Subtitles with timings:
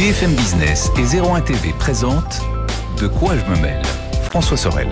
[0.00, 2.40] BFM Business et 01 TV présentent
[2.98, 3.82] De quoi je me mêle
[4.22, 4.88] François Sorel.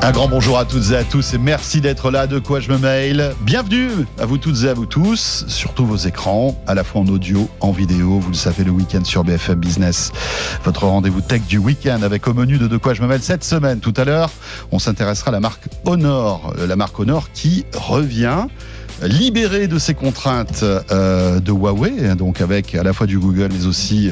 [0.00, 2.26] Un grand bonjour à toutes et à tous et merci d'être là.
[2.26, 5.84] De quoi je me mail Bienvenue à vous toutes et à vous tous, sur tous
[5.84, 8.18] vos écrans, à la fois en audio, en vidéo.
[8.18, 10.10] Vous le savez, le week-end sur BFM Business.
[10.64, 13.44] Votre rendez-vous tech du week-end avec au menu de De quoi je me mêle cette
[13.44, 13.80] semaine.
[13.80, 14.30] Tout à l'heure,
[14.70, 16.54] on s'intéressera à la marque Honor.
[16.66, 18.46] La marque Honor qui revient
[19.02, 23.66] libéré de ses contraintes euh, de Huawei, donc avec à la fois du Google mais
[23.66, 24.10] aussi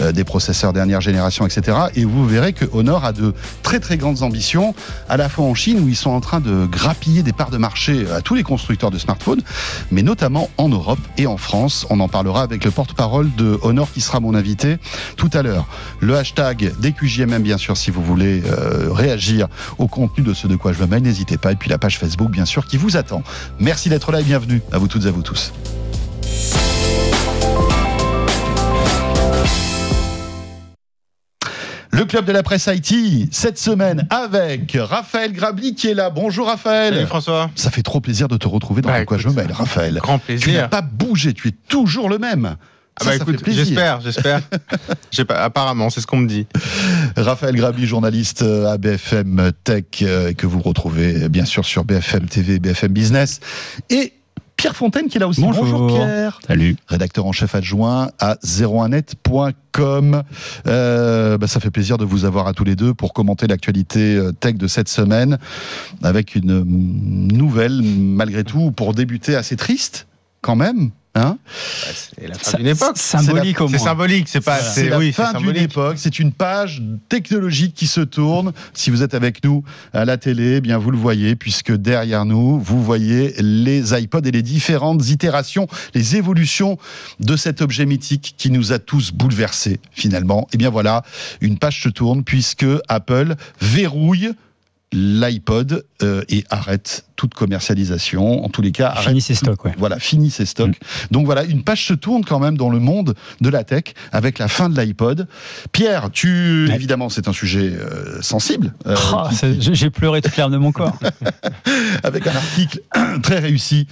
[0.00, 1.76] euh, des processeurs dernière génération, etc.
[1.94, 4.74] Et vous verrez que Honor a de très très grandes ambitions,
[5.08, 7.58] à la fois en Chine où ils sont en train de grappiller des parts de
[7.58, 9.42] marché à tous les constructeurs de smartphones,
[9.90, 11.86] mais notamment en Europe et en France.
[11.90, 14.78] On en parlera avec le porte-parole de Honor qui sera mon invité
[15.16, 15.66] tout à l'heure.
[16.00, 20.56] Le hashtag DQJMM bien sûr si vous voulez euh, réagir au contenu de ce de
[20.56, 21.52] quoi je me mêle, n'hésitez pas.
[21.52, 23.22] Et puis la page Facebook bien sûr qui vous attend.
[23.60, 25.52] Merci d'être là bienvenue à vous toutes et à vous tous.
[31.90, 36.08] Le club de la presse IT, cette semaine avec Raphaël Grabli qui est là.
[36.08, 36.94] Bonjour Raphaël.
[36.94, 37.50] Salut François.
[37.54, 39.94] Ça fait trop plaisir de te retrouver dans bah, quoi je me mêle, Raphaël.
[40.02, 40.44] Grand plaisir.
[40.44, 42.56] Tu n'as pas bougé, tu es toujours le même.
[43.00, 44.40] Ah bah écoute, j'espère, j'espère.
[45.30, 46.46] apparemment, c'est ce qu'on me dit.
[47.16, 52.60] Raphaël Grabli, journaliste à BFM Tech, euh, que vous retrouvez bien sûr sur BFM TV,
[52.60, 53.40] BFM Business.
[53.90, 54.12] Et
[54.56, 55.40] Pierre Fontaine qui est là aussi.
[55.40, 56.40] Bonjour, Pierre.
[56.46, 56.76] Salut.
[56.86, 60.22] Rédacteur en chef adjoint à 01net.com.
[60.66, 64.16] Euh, bah, ça fait plaisir de vous avoir à tous les deux pour commenter l'actualité
[64.16, 65.38] euh, tech de cette semaine
[66.02, 70.06] avec une nouvelle, malgré tout, pour débuter assez triste
[70.40, 70.90] quand même.
[71.16, 71.38] Hein
[71.94, 72.96] c'est la fin d'une époque.
[72.98, 74.58] Symbolique C'est symbolique, c'est pas.
[74.58, 75.94] C'est la fin d'une époque.
[75.96, 78.52] C'est une page technologique qui se tourne.
[78.72, 79.62] Si vous êtes avec nous
[79.92, 84.22] à la télé, eh bien vous le voyez, puisque derrière nous, vous voyez les iPods
[84.24, 86.78] et les différentes itérations, les évolutions
[87.20, 90.42] de cet objet mythique qui nous a tous bouleversés finalement.
[90.50, 91.04] Et eh bien voilà,
[91.40, 94.32] une page se tourne puisque Apple verrouille
[94.92, 98.44] l'iPod euh, et arrête toute commercialisation.
[98.44, 99.64] En tous les cas, fini ses stocks.
[99.64, 99.74] Ouais.
[99.78, 100.70] Voilà, fini ses stocks.
[100.70, 101.12] Mm.
[101.12, 104.38] Donc voilà, une page se tourne quand même dans le monde de la tech avec
[104.38, 105.26] la fin de l'iPod.
[105.72, 108.74] Pierre, tu évidemment, c'est un sujet euh, sensible.
[108.86, 110.98] Euh, oh, J'ai pleuré toute larme de mon corps.
[112.02, 112.80] avec un article
[113.22, 113.86] très réussi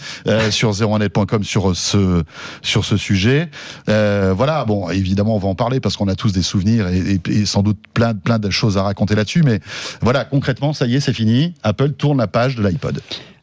[0.50, 2.22] sur 01net.com sur ce
[2.62, 3.50] sur ce sujet.
[3.86, 7.20] voilà, bon, évidemment, on va en parler parce qu'on a tous des souvenirs et, et,
[7.30, 9.42] et, sans doute plein plein de choses à raconter là-dessus.
[9.42, 9.60] Mais
[10.00, 11.54] voilà, concrètement, ça y est c'est fini.
[11.62, 13.00] Apple tourne la page de l'iPod.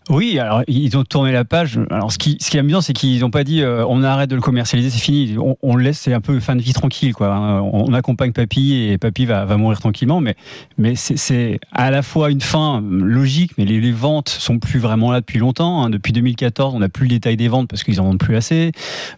[0.10, 1.80] Oui, alors ils ont tourné la page.
[1.92, 4.30] Alors ce qui, ce qui est amusant, c'est qu'ils n'ont pas dit euh, on arrête
[4.30, 5.38] de le commercialiser, c'est fini.
[5.62, 7.34] On, le laisse, c'est un peu fin de vie tranquille, quoi.
[7.34, 7.62] Hein.
[7.62, 10.36] On, accompagne Papy et Papy va, va mourir tranquillement, mais,
[10.78, 15.22] mais c'est à la fois une fin logique, mais les, ventes sont plus vraiment là
[15.22, 15.84] depuis longtemps.
[15.84, 15.90] Hein.
[15.90, 18.72] Depuis 2014, on n'a plus le détail des ventes parce qu'ils en vendent plus assez.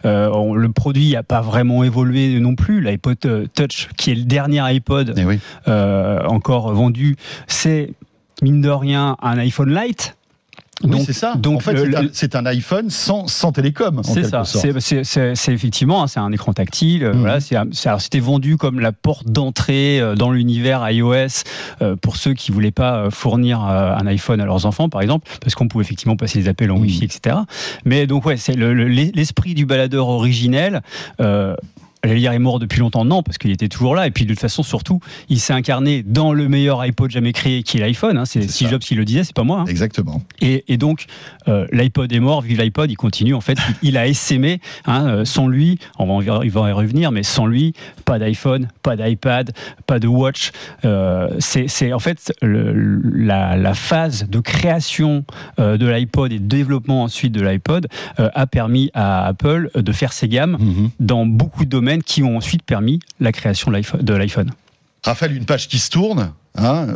[0.04, 2.80] Euh, le produit n'a pas vraiment évolué non plus.
[2.82, 5.38] L'iPod euh, Touch, qui est le dernier iPod eh oui.
[5.66, 7.16] encore vendu,
[7.46, 7.92] c'est
[8.42, 10.16] mine de rien, un iPhone Lite.
[10.84, 11.34] Oui, c'est ça.
[11.36, 14.02] Donc, en fait, c'est un, iPhone sans, sans télécom.
[14.04, 14.42] C'est ça.
[14.44, 17.06] C'est effectivement, hein, c'est un écran tactile.
[17.06, 17.20] Mhm.
[17.20, 21.44] Voilà, c'était vendu comme la porte d'entrée euh, dans l'univers iOS
[21.80, 25.28] euh, pour ceux qui voulaient pas euh, fournir un iPhone à leurs enfants, par exemple,
[25.40, 26.82] parce qu'on pouvait effectivement passer les appels en mhm.
[26.82, 27.36] Wi-Fi, etc.
[27.84, 30.82] Mais donc ouais, c'est l'esprit du baladeur originel
[32.04, 34.06] j'allais dire est mort depuis longtemps, non, parce qu'il était toujours là.
[34.06, 37.62] Et puis de toute façon, surtout, il s'est incarné dans le meilleur iPod jamais créé,
[37.62, 38.18] qui est l'iPhone.
[38.18, 38.24] Hein.
[38.24, 39.60] C'est Steve Jobs qui le disait, c'est pas moi.
[39.60, 39.66] Hein.
[39.66, 40.22] Exactement.
[40.40, 41.06] Et, et donc,
[41.48, 43.34] euh, l'iPod est mort, vive l'iPod, il continue.
[43.34, 44.60] En fait, il, a essaimé.
[44.86, 47.72] Hein, euh, sans lui, on va, il va y revenir, mais sans lui,
[48.04, 49.52] pas d'iPhone, pas d'iPad,
[49.86, 50.50] pas de Watch.
[50.84, 52.72] Euh, c'est en fait le,
[53.14, 55.24] la, la, phase de création
[55.58, 60.28] de l'iPod et de développement ensuite de l'iPod a permis à Apple de faire ses
[60.28, 60.90] gammes mm-hmm.
[61.00, 64.52] dans beaucoup de domaines qui ont ensuite permis la création de l'iPhone.
[65.04, 66.86] Raphaël, une page qui se tourne, Hein,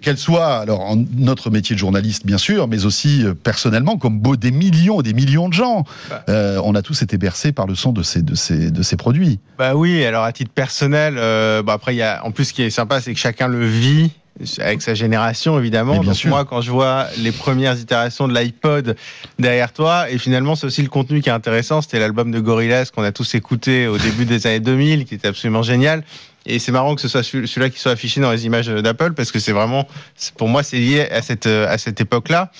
[0.00, 4.18] qu'elle soit alors en notre métier de journaliste bien sûr, mais aussi euh, personnellement comme
[4.18, 6.24] beau des millions et des millions de gens, bah.
[6.30, 8.96] euh, on a tous été bercés par le son de ces de ces de ces
[8.96, 9.40] produits.
[9.58, 12.54] Bah oui, alors à titre personnel, euh, bah après il y a en plus ce
[12.54, 14.10] qui est sympa c'est que chacun le vit
[14.58, 16.02] avec sa génération évidemment.
[16.02, 18.96] Donc moi quand je vois les premières itérations de l'iPod
[19.38, 22.90] derrière toi et finalement c'est aussi le contenu qui est intéressant, c'était l'album de Gorillaz
[22.94, 26.02] qu'on a tous écouté au début des années 2000 qui était absolument génial.
[26.46, 29.32] Et c'est marrant que ce soit celui-là qui soit affiché dans les images d'Apple parce
[29.32, 29.88] que c'est vraiment,
[30.36, 32.50] pour moi, c'est lié à cette à cette époque-là.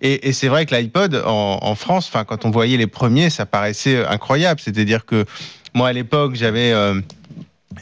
[0.00, 3.30] Et, et c'est vrai que l'iPod en, en, France, enfin, quand on voyait les premiers,
[3.30, 4.60] ça paraissait incroyable.
[4.60, 5.24] C'est-à-dire que
[5.74, 7.00] moi, à l'époque, j'avais euh,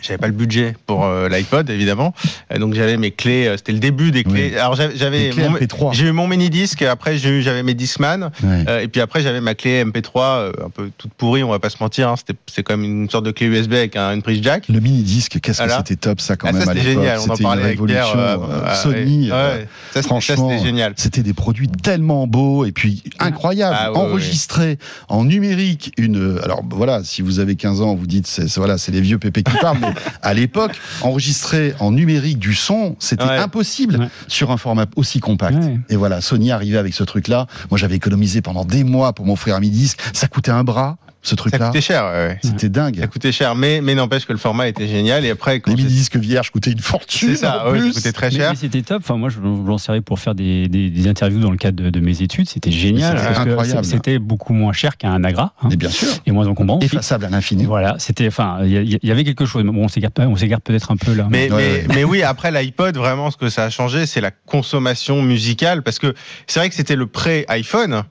[0.02, 2.14] j'avais pas le budget pour euh, l'iPod évidemment.
[2.58, 4.56] Donc j'avais mes clés euh, c'était le début des clés.
[4.56, 5.32] Alors j'avais
[5.92, 8.30] j'ai eu mon mini disque après j'avais mes Discman.
[8.44, 11.70] Euh, et puis après j'avais ma clé MP3 un peu toute pourrie on va pas
[11.70, 14.68] se mentir hein, c'était c'est comme une sorte de clé USB avec une prise jack.
[14.68, 17.18] Le mini disque qu'est-ce que c'était top ça quand ah, même c'était génial.
[17.20, 18.38] on en parlait avec Pierre
[18.82, 19.30] Sony
[19.92, 20.92] ça, franchement c'était génial.
[20.96, 24.78] c'était des produits tellement beaux et puis incroyables ah, enregistrés
[25.08, 25.92] en numérique.
[25.96, 29.18] Une alors voilà si vous avez 15 ans vous dites c'est voilà c'est les vieux
[29.18, 29.79] pépés qui parlent
[30.22, 30.72] à l'époque,
[31.02, 35.62] enregistrer en numérique du son, c'était impossible sur un format aussi compact.
[35.88, 37.46] Et voilà, Sony arrivait avec ce truc-là.
[37.70, 40.00] Moi, j'avais économisé pendant des mois pour m'offrir un midi disque.
[40.12, 41.58] Ça coûtait un bras ce truc-là.
[41.58, 42.98] Ça coûtait cher, C'était dingue.
[42.98, 45.24] Ça coûtait cher, mais, mais n'empêche que le format était génial.
[45.24, 47.30] Et après, les mini disques vierges coûtaient une fortune.
[47.30, 48.52] C'est ça, ça coûtait très cher.
[48.56, 49.02] C'était top.
[49.02, 52.22] Enfin, moi, je m'en servais pour faire des, des, interviews dans le cadre de, mes
[52.22, 52.48] études.
[52.48, 53.18] C'était génial.
[53.82, 55.54] C'était beaucoup moins cher qu'un Agra.
[55.62, 56.08] Hein, bien sûr.
[56.26, 56.80] Et moins encombrant.
[56.80, 57.64] Effaçable à l'infini.
[57.64, 57.96] Voilà.
[57.98, 59.64] C'était, enfin, il y, avait quelque chose.
[59.64, 61.26] Bon, on s'égare, on s'égare peut-être un peu là.
[61.30, 65.22] Mais, mais, mais, oui, après l'iPod, vraiment, ce que ça a changé, c'est la consommation
[65.22, 66.14] musicale, parce que
[66.46, 68.04] c'est vrai que c'était le pré-iPhone.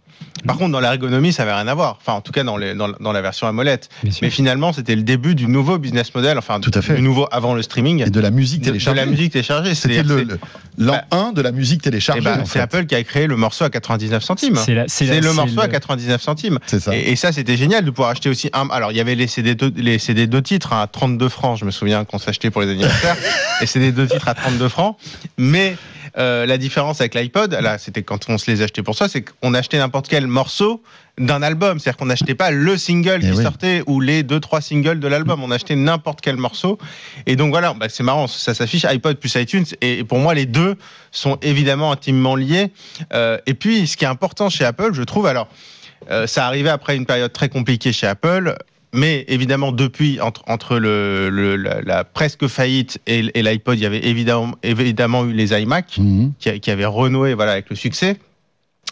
[0.45, 1.97] Par contre, dans l'ergonomie, ça avait rien à voir.
[1.99, 3.81] Enfin, en tout cas, dans, les, dans, dans la version AMOLED.
[4.21, 6.95] Mais finalement, c'était le début du nouveau business model, enfin, tout à fait.
[6.95, 8.05] du nouveau avant le streaming.
[8.05, 8.99] Et de la musique téléchargée.
[8.99, 9.75] De, la musique téléchargée.
[9.75, 12.21] C'était l'an 1 bah, de la musique téléchargée.
[12.21, 14.57] Bah, c'est Apple qui a créé le morceau à 99 centimes.
[14.87, 16.59] C'est le morceau à 99 centimes.
[16.65, 16.95] Ça.
[16.95, 18.69] Et, ça, c'était génial de pouvoir acheter aussi un.
[18.69, 21.59] Alors, il y avait les CD deux, les CD deux titres à 32 francs.
[21.59, 23.17] Je me souviens qu'on s'achetait pour les anniversaires.
[23.61, 24.95] et CD deux titres à 32 francs.
[25.37, 25.75] Mais
[26.17, 29.23] euh, la différence avec l'iPod, là, c'était quand on se les achetait pour soi, c'est
[29.23, 30.81] qu'on achetait n'importe quel morceau
[31.17, 31.79] d'un album.
[31.79, 35.07] C'est-à-dire qu'on n'achetait pas le single eh qui sortait ou les deux, trois singles de
[35.07, 35.43] l'album.
[35.43, 36.77] On achetait n'importe quel morceau.
[37.25, 39.65] Et donc voilà, bah, c'est marrant, ça s'affiche iPod plus iTunes.
[39.81, 40.75] Et pour moi, les deux
[41.11, 42.71] sont évidemment intimement liés.
[43.13, 45.47] Euh, et puis, ce qui est important chez Apple, je trouve, alors,
[46.09, 48.55] euh, ça arrivait après une période très compliquée chez Apple.
[48.93, 54.55] Mais évidemment, depuis, entre, entre le, la, presque faillite et, l'iPod, il y avait évidemment,
[54.63, 56.33] évidemment eu les iMac mhm.
[56.39, 58.17] qui, qui, avaient renoué voilà, avec le succès.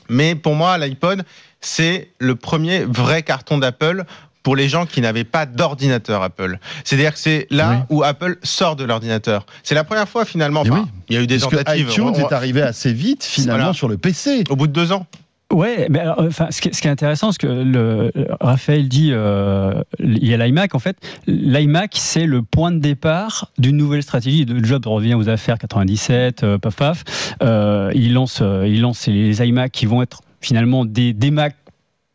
[0.09, 1.23] Mais pour moi, l'iPod,
[1.61, 4.05] c'est le premier vrai carton d'Apple
[4.43, 6.59] pour les gens qui n'avaient pas d'ordinateur Apple.
[6.85, 9.45] C'est-à-dire que c'est là où Apple sort de l'ordinateur.
[9.61, 10.63] C'est la premire fois finalement.
[11.09, 11.87] il y a eu des tentatives.
[11.87, 14.45] Que iTunes est arrivé assez vite finalement sur le PC.
[14.49, 15.05] Au bout de deux ans.
[15.53, 18.11] Ouais, mais enfin, ce, qui, est intéressant, ce que
[18.43, 20.75] Raphaël dit, euh, il y a l'iMac.
[20.75, 24.45] En fait, l'iMac, c'est le point de départ d'une nouvelle stratégie.
[24.45, 27.03] De Job revient aux affaires 97, euh, paf paf.
[27.41, 31.55] Euh, il lance, euh, il lance les iMac qui vont être finalement des, des Mac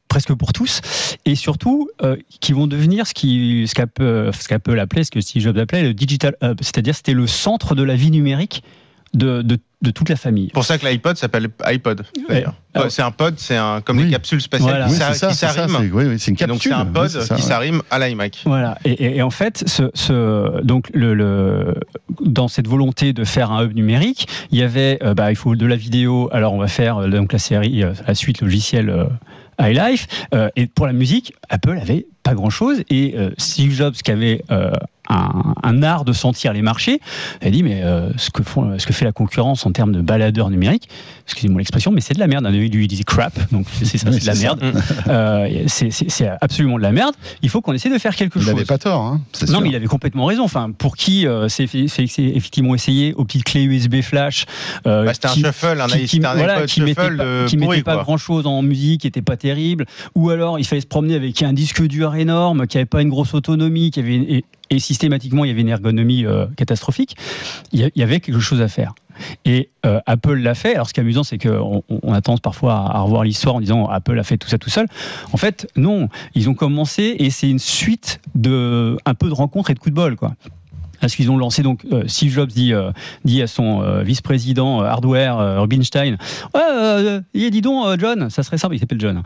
[0.08, 0.82] presque pour tous,
[1.24, 5.40] et surtout euh, qui vont devenir ce qu'Apple ce qu'Apple, qu'Apple appelait, ce que Steve
[5.40, 8.62] Jobs appelait le digital hub, c'est-à-dire c'était le centre de la vie numérique
[9.14, 10.48] de, de, de toute la famille.
[10.48, 12.04] Pour ça que l'iPod s'appelle iPod.
[12.88, 15.90] c'est un pod, c'est un comme les capsules spatiales qui, s'arriment.
[15.92, 16.46] Oui, c'est une capsule.
[16.46, 18.42] Donc c'est un pod qui s'arrime à l'iMac.
[18.46, 18.78] Voilà.
[18.84, 21.74] Et, et, en fait, ce, ce donc le, le,
[22.20, 25.56] dans cette volonté de faire un hub numérique, il y avait, euh, bah, il faut
[25.56, 26.28] de la vidéo.
[26.32, 29.06] Alors on va faire euh, donc la série, euh, la suite logicielle.
[29.60, 30.08] iLife
[30.56, 34.42] et pour la musique, Apple avait pas grand chose et Steve Jobs qui avait
[35.08, 37.00] un, art de sentir les marchés.
[37.40, 40.00] Elle dit mais euh, ce, que font, ce que fait la concurrence en termes de
[40.00, 40.88] baladeurs numériques,
[41.24, 42.46] excusez-moi l'expression, mais c'est de la merde.
[42.46, 44.60] Lui, lui disait crap, donc c'est ça, c'est de la merde.
[45.08, 47.14] Euh, c'est absolument de la merde.
[47.42, 48.48] Il faut qu'on essaie de faire quelque chose.
[48.48, 49.00] Il n'avait pas tort.
[49.00, 50.44] Hein, non, mais il avait complètement raison.
[50.44, 54.46] Enfin, pour qui euh, c'est effectivement essayé aux petites clés USB flash.
[54.84, 58.16] Bah, c'était un shuffle, un qui, qui, voilà, qui mettait pas, qui mettait pas grand
[58.16, 59.86] chose en musique, qui était pas terrible.
[60.14, 63.08] Ou alors il fallait se promener avec un disque dur énorme, qui avait pas une
[63.08, 67.16] grosse autonomie, avait et systématiquement il y avait une ergonomie euh, catastrophique,
[67.72, 68.94] il y, avait quelque chose à faire.
[69.44, 70.74] Et euh, Apple l'a fait.
[70.74, 73.60] Alors, ce qui est amusant, c'est qu'on on a tendance parfois à, revoir l'histoire en
[73.60, 74.86] disant Apple a fait tout ça tout seul.
[75.32, 76.08] En fait, non.
[76.34, 79.90] Ils ont commencé et c'est une suite de un peu de rencontres et de coups
[79.90, 80.34] de bol, quoi
[81.02, 81.62] parce qu'ils ont lancé.
[81.62, 82.92] Donc euh, Steve Jobs dit euh,
[83.24, 86.16] dit à son euh, vice-président hardware Rubinstein
[86.54, 89.22] ouais, dis donc John ça serait simple il s'appelle John.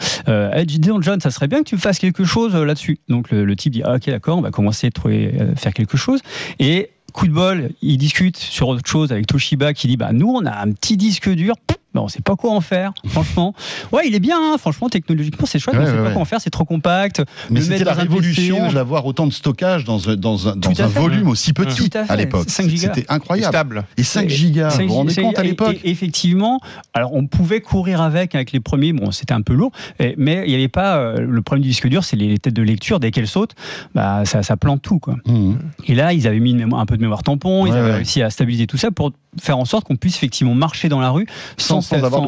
[0.65, 3.75] Dis donc John ça serait bien que tu fasses quelque chose là-dessus donc le, type
[3.75, 6.21] dit ah, ok d'accord on va commencer à trouver, faire quelque chose
[6.59, 10.29] et coup de bol, il discute sur autre chose avec Toshiba qui dit bah nous
[10.29, 11.55] on a un petit disque dur,
[12.03, 13.53] on on sait pas quoi en faire, franchement.
[13.93, 16.25] Ouais, il est bien, hein, franchement, technologiquement, c'est chouette, mais on sait pas quoi en
[16.25, 17.23] faire, c'est trop compact.
[17.51, 21.53] Mais c'était la révolution d'avoir autant de stockage dans, dans, un, dans un volume aussi
[21.53, 22.47] petit à, l'époque.
[22.49, 23.85] C'était incroyable.
[23.97, 26.61] Et 5 gigas, vous vous rendez compte à l'époque Effectivement,
[26.95, 29.73] alors on pouvait courir avec, avec les premiers, bon, c'était un peu lourd,
[30.17, 32.63] mais il n'y avait pas, euh, le problème du disque dur, c'est les, têtes de
[32.63, 33.55] lecture, dès qu'elles sautent,
[33.95, 34.99] bah, ça, ça plante tout.
[34.99, 35.17] Quoi.
[35.27, 35.55] Mmh.
[35.87, 38.31] Et là, ils avaient mis une un peu de mémoire tampon, ils avaient réussi à
[38.31, 41.27] stabiliser tout ça pour faire en sorte qu'on puisse effectivement marcher dans la rue
[41.57, 42.23] sans, avoir,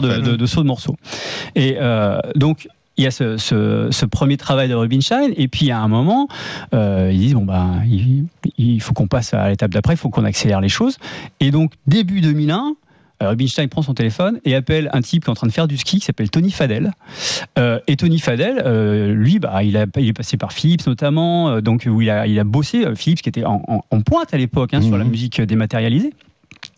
[0.00, 0.96] de, saut de morceaux.
[1.54, 5.88] Et euh, donc, il y a ce, premier travail de Rubinstein, et puis à un
[5.88, 6.28] moment,
[6.74, 7.82] euh, ils disent bon ben,
[8.58, 10.98] il, faut qu'on passe à l'étape d'après, il faut qu'on accélère les choses.
[11.40, 12.74] Et donc début 2001.
[13.22, 15.68] Euh, Rubinstein prend son téléphone et appelle un type qui est en train de faire
[15.68, 16.90] du ski qui s'appelle Tony Fadel.
[17.56, 18.58] Euh, et Tony Fadel,
[19.12, 22.40] lui, bah, il, a, il est passé par Philips notamment, donc où il a, il
[22.40, 23.60] a bossé, Philips qui était en,
[24.04, 25.08] pointe à l'époque hein, sur la mmh.
[25.08, 26.14] musique dématérialisée.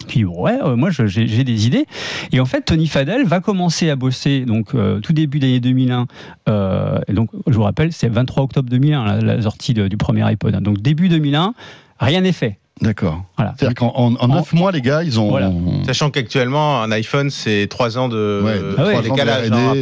[0.07, 1.87] Puis ouais, euh, moi j'ai des idées.
[2.33, 6.07] Et en fait, Tony Fadel va commencer à bosser donc euh, tout début d'année 2001.
[6.49, 10.55] Euh, et donc je vous rappelle, c'est 23 octobre 2001 la, sortie du premier iPod.
[10.63, 11.55] Donc début 2001,
[11.99, 12.59] rien n'est fait.
[12.81, 13.25] D'accord.
[13.37, 13.55] Voilà.
[13.57, 15.39] C'est-à-dire qu'en en, 9 mois, les gars, ils ont.
[15.87, 19.51] Sachant qu'actuellement, un iPhone, c'est 3 ans de, ouais, décalage.
[19.53, 19.75] Hein,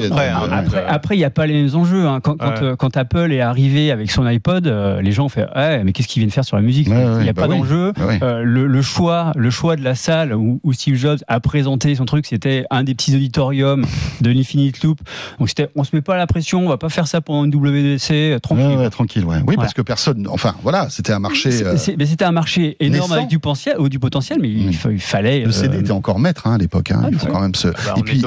[0.53, 2.07] après, après, il n'y a pas les mêmes enjeux.
[2.07, 2.21] Hein.
[2.21, 5.83] Quand, euh, quand, Apple est arrivé avec son iPod, euh, les gens ont fait ouais,
[5.85, 6.87] mais qu'est-ce qu'il vient de faire sur la musique?
[6.87, 7.93] Il n'y a bah pas d'enjeu.
[7.97, 12.05] Bah euh, le, choix, le choix de la salle où, Steve Jobs a présenté son
[12.05, 13.87] truc, c'était un des petits auditoriums
[14.21, 15.01] de l'Infinite Loop.
[15.39, 17.55] Donc c'était, on se met pas la pression, on va pas faire ça pendant une
[17.55, 18.91] WDC, tranquille.
[18.91, 20.27] tranquille, Oui, parce que personne.
[20.29, 21.51] Enfin, voilà, c'était un marché.
[21.99, 24.99] mais c'était un marché énorme avec du potentiel, ou du potentiel, mais il, mm.
[24.99, 25.41] fallait.
[25.41, 26.91] Le CD euh, était encore maître à l'époque.
[26.91, 27.69] Hein, il faut quand même se.
[27.69, 28.23] Bah, et puis,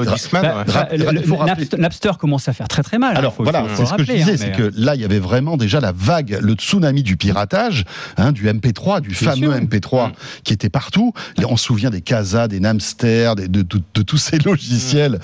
[1.78, 3.16] Napster commence à faire très très mal.
[3.16, 5.56] Alors voilà, c'est ce que je disais, hein, c'est que là, il y avait vraiment
[5.56, 7.84] déjà la vague, le tsunami du piratage,
[8.16, 10.12] hein, du MP3, du fameux MP3 mm.
[10.44, 11.12] qui était partout.
[11.40, 15.20] Et on se souvient des Casa, des Napster, de, de, tous ces logiciels.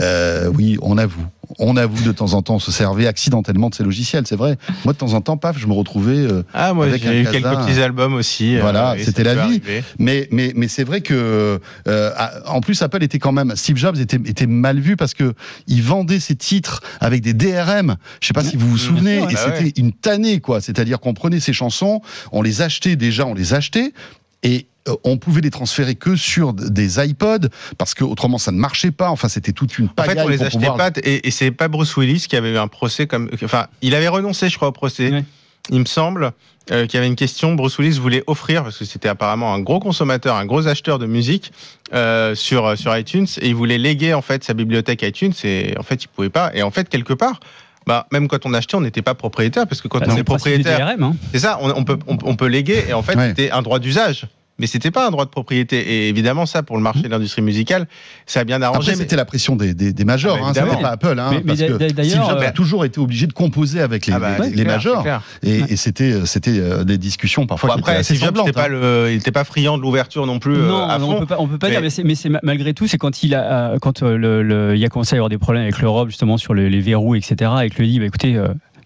[0.00, 1.26] Euh, oui, on avoue
[1.58, 4.56] on avoue de temps en temps se servait accidentellement de ces logiciels, c'est vrai.
[4.84, 6.16] Moi, de temps en temps, paf, je me retrouvais.
[6.16, 8.56] Euh, ah, moi, j'ai eu quelques petits albums aussi.
[8.56, 9.62] Euh, voilà, c'était la vie.
[9.98, 12.10] Mais, mais, mais c'est vrai que, euh,
[12.46, 13.54] en plus, Apple était quand même.
[13.56, 15.34] Steve Jobs était, était mal vu parce que
[15.66, 17.96] il vendait ses titres avec des DRM.
[18.20, 20.60] Je sais pas si vous vous souvenez, et bah c'était une tannée, quoi.
[20.60, 22.00] C'est-à-dire qu'on prenait ces chansons,
[22.32, 23.92] on les achetait déjà, on les achetait,
[24.42, 28.58] et euh, on pouvait les transférer que sur des iPods parce que autrement ça ne
[28.58, 29.10] marchait pas.
[29.10, 30.16] Enfin, c'était toute une pagaille.
[30.16, 32.68] En fait, on les achetait pas et, c'est pas Bruce Willis qui avait eu un
[32.68, 33.30] procès comme.
[33.42, 35.24] Enfin, il avait renoncé, je crois, au procès.
[35.70, 36.32] Il me semble
[36.70, 37.54] euh, qu'il y avait une question.
[37.54, 41.06] Bruce Willis voulait offrir parce que c'était apparemment un gros consommateur, un gros acheteur de
[41.06, 41.52] musique
[41.92, 45.82] euh, sur sur iTunes et il voulait léguer en fait sa bibliothèque iTunes et en
[45.82, 46.50] fait il pouvait pas.
[46.54, 47.40] Et en fait quelque part.
[47.88, 50.22] Bah, même quand on achetait, on n'était pas propriétaire, parce que quand bah, on est
[50.22, 51.14] propriétaire, hein.
[51.32, 54.26] c'est ça, on, peut, on, peut léguer, et en fait, c'était un droit d'usage
[54.58, 55.78] mais c'était pas un droit de propriété.
[55.78, 57.86] Et évidemment, ça, pour le marché de l'industrie musicale,
[58.26, 58.92] ça a bien arrangé.
[58.92, 61.18] Après, c'était la pression des, des, des majors, ah, bah, hein, c'était pas Apple.
[61.18, 64.36] Hein, mais, parce que Steve a toujours été obligé de composer avec les, ah bah,
[64.52, 65.04] les, majors.
[65.42, 68.18] Et, et c'était, c'était euh, des discussions parfois qui après, étaient assez.
[68.52, 69.08] Pas hein.
[69.08, 70.56] il n'était pas friand de l'ouverture non plus.
[70.56, 71.16] Non, euh, à fond.
[71.16, 73.76] on peut pas, on peut pas dire, mais c'est malgré tout, c'est quand il a,
[73.80, 76.54] quand euh, le, il a commencé à y avoir des problèmes avec l'Europe, justement, sur
[76.54, 78.38] les, verrous, etc., et que lui dit, bah, écoutez,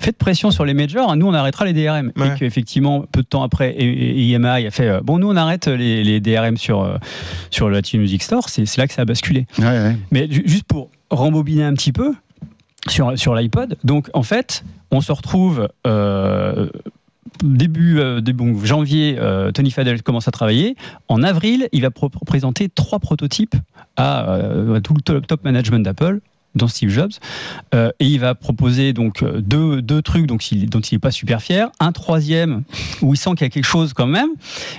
[0.03, 2.13] faites pression sur les majors, nous on arrêtera les DRM.
[2.17, 6.21] Et qu'effectivement, peu de temps après, EMI a fait euh, bon, nous on arrête les,
[6.21, 6.97] DRM sur, euh,
[7.51, 9.47] sur le Latin Music Store, c'est là que ça a basculé.
[10.11, 12.15] Mais juste pour rembobiner un petit peu
[12.89, 15.69] sur, sur l'iPod, donc en fait, on se retrouve.
[15.87, 16.69] Euh,
[17.43, 19.19] début, début, janvier,
[19.55, 20.77] Tony Fadell commence à travailler.
[21.09, 23.57] En avril, il va présenter trois prototypes
[23.97, 24.39] à,
[24.85, 26.21] tout le top management d'Apple
[26.55, 27.13] dans Steve Jobs.
[27.75, 31.11] Euh, et il va proposer donc euh, deux, deux trucs donc, dont il n'est pas
[31.11, 31.71] super fier.
[31.81, 32.63] Un troisième
[33.01, 34.31] où il sent qu'il y a quelque chose quand même.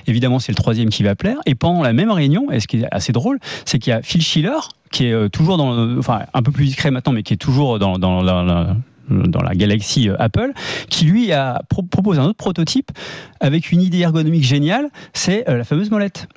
[0.06, 1.38] Évidemment, c'est le troisième qui va plaire.
[1.46, 4.02] Et pendant la même réunion, et ce qui est assez drôle, c'est qu'il y a
[4.02, 4.58] Phil Schiller
[4.90, 7.80] qui est euh, toujours dans, enfin un peu plus discret maintenant, mais qui est toujours
[7.80, 10.52] dans, dans, dans la galaxie Apple,
[10.88, 12.92] qui lui a proposé un autre prototype
[13.40, 16.28] avec une idée ergonomique géniale, c'est la fameuse molette.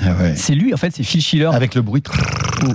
[0.00, 1.50] Ah c'est lui, en fait, c'est Phil Schiller.
[1.52, 2.02] Avec le bruit.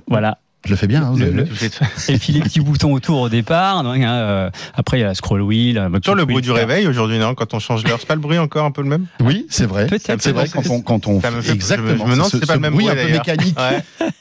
[0.07, 0.39] Voilà.
[0.65, 1.03] Je le fais bien.
[1.03, 1.15] Hein,
[2.09, 3.77] et puis les petits boutons autour au départ.
[3.77, 5.89] Hein, euh, après, il y a la scroll wheel.
[6.03, 8.37] Sur le bruit du réveil aujourd'hui, non Quand on change l'heure, c'est pas le bruit
[8.37, 9.05] encore un peu le même?
[9.21, 9.87] Oui, c'est vrai.
[9.99, 12.05] C'est vrai quand on, quand on fait exactement.
[12.05, 13.57] Je me demande si c'est pas le même bruit un peu mécanique.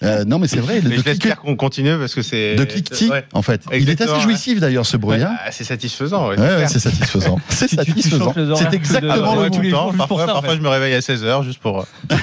[0.03, 0.81] Euh, non, mais c'est vrai.
[0.85, 3.63] Mais j'espère qu'on continue parce que c'est de cliquetis en fait.
[3.73, 5.23] Il est assez jouissif d'ailleurs ce bruit.
[5.23, 5.35] Hein.
[5.45, 6.29] Ah, c'est satisfaisant.
[6.29, 6.37] Ouais,
[6.69, 7.41] c'est satisfaisant.
[7.49, 8.35] C'est satisfaisant.
[8.57, 9.93] C'est exactement le temps.
[9.97, 11.81] Parfois, je me réveille à 16 h juste pour.
[11.81, 12.17] Euh,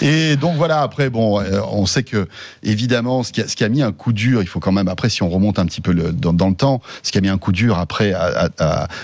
[0.02, 0.80] Et donc voilà.
[0.80, 2.26] Après, bon, on sait que
[2.62, 5.28] évidemment ce qui, a, mis un coup dur, il faut quand même, après, si on
[5.28, 8.14] remonte un petit peu dans, le temps, ce qui a mis un coup dur après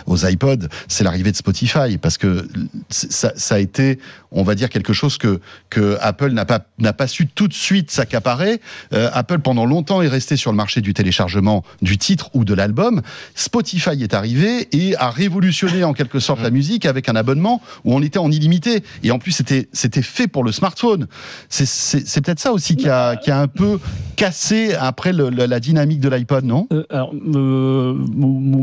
[0.06, 2.46] aux iPods, c'est l'arrivée de Spotify, parce que
[2.88, 3.98] ça, a été,
[4.32, 5.40] on va dire, quelque chose que,
[5.70, 8.60] que Apple n'a pas, n'a pas su tout de suite s'accaparer.
[8.92, 12.54] Euh, Apple, pendant longtemps, est resté sur le marché du téléchargement du titre ou de
[12.54, 13.02] l'album.
[13.34, 17.94] Spotify est arrivé et a révolutionné en quelque sorte la musique avec un abonnement où
[17.94, 18.82] on était en illimité.
[19.02, 21.06] Et en plus, c'était, c'était fait pour le smartphone.
[21.48, 23.78] C'est, c'est, peut-être ça aussi qui a, qui a un peu
[24.16, 27.94] casser après la dynamique de l'iPod, non euh,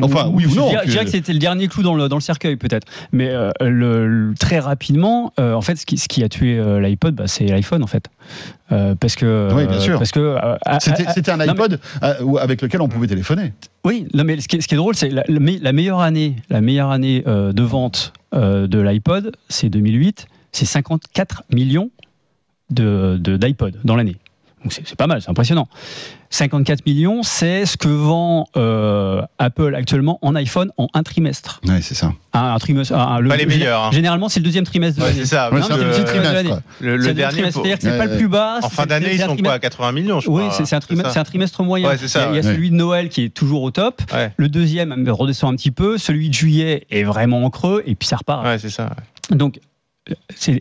[0.01, 2.21] Enfin, oui ou non Je dirais, que c'était le dernier clou dans le, dans le
[2.21, 2.88] cercueil, peut-être.
[3.12, 7.45] Mais le, très rapidement, en fait, ce qui, ce qui a tué l'iPod, bah, c'est
[7.45, 8.05] l'iPhone, en fait.
[8.69, 9.50] parce que.
[9.53, 9.98] Oui, bien sûr.
[9.98, 10.38] Parce que.
[10.79, 11.79] c'était un iPod
[12.39, 13.53] avec lequel on pouvait téléphoner.
[13.83, 17.24] Oui, non, mais ce qui est, drôle, c'est la, la, meilleure année, la meilleure année
[17.25, 21.89] de vente de l'iPod, c'est 2008 c'est 54 millions
[22.69, 24.15] de, d'iPod dans l'année.
[24.63, 25.68] Donc c'est pas mal, c'est impressionnant.
[26.30, 31.60] 54 millions, c'est ce que vend euh, Apple actuellement en iPhone en un trimestre.
[31.68, 32.13] Oui, c'est ça.
[32.34, 32.94] Un, trimestre.
[32.94, 33.86] pas les meilleurs.
[33.86, 33.89] Hein.
[33.91, 35.20] Généralement, c'est le deuxième trimestre de l'année.
[35.20, 35.50] c'est ça.
[35.51, 36.62] c'est le, deuxième trimestre.
[36.80, 37.51] Le, le dernier.
[37.51, 38.60] C'est-à-dire que c'est pas le plus bas.
[38.62, 40.48] En fin d'année, ils sont quoi à 80 millions, je crois.
[40.48, 41.89] Oui, c'est un, trimestre, un trimestre moyen.
[41.89, 44.01] Ouais, ça, il y a, celui de Noël qui est toujours au top.
[44.38, 45.98] Le deuxième redescend un petit peu.
[45.98, 47.84] Celui de juillet est vraiment en creux.
[47.86, 48.46] Et puis ça repart.
[48.46, 48.91] Ouais, c'est ça.
[49.32, 49.60] Donc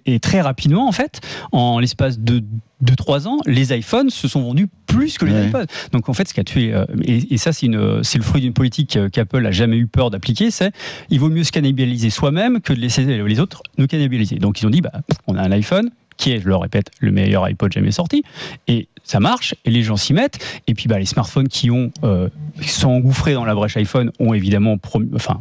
[0.07, 1.21] et très rapidement, en fait,
[1.53, 2.43] en l'espace de
[2.85, 5.67] 2-3 ans, les iPhones se sont vendus plus que les iPods.
[5.93, 8.99] Donc en fait, ce qui a tué, euh, et, ça c'est le fruit d'une politique
[9.13, 10.73] qu'Apple a jamais eu peur d'appliquer, c'est
[11.09, 14.37] il vaut mieux se cannibaliser soi-même que de laisser les autres nous cannibaliser.
[14.37, 14.93] Donc ils ont dit, bah,
[15.27, 18.23] on a un iPhone, qui est, je le répète, le meilleur iPod jamais sorti.
[18.69, 20.39] Et ça marche, et les gens s'y mettent.
[20.67, 22.29] Et puis bah, les smartphones qui ont euh,
[22.61, 24.77] sont engouffrés dans la brèche iPhone ont évidemment
[25.15, 25.41] enfin,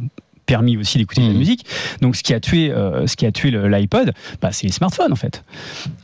[0.50, 1.38] permis aussi d'écouter de la mmh.
[1.38, 1.64] musique.
[2.00, 5.12] Donc ce qui a tué, euh, ce qui a tué l'iPod, bah, c'est les smartphones
[5.12, 5.44] en fait.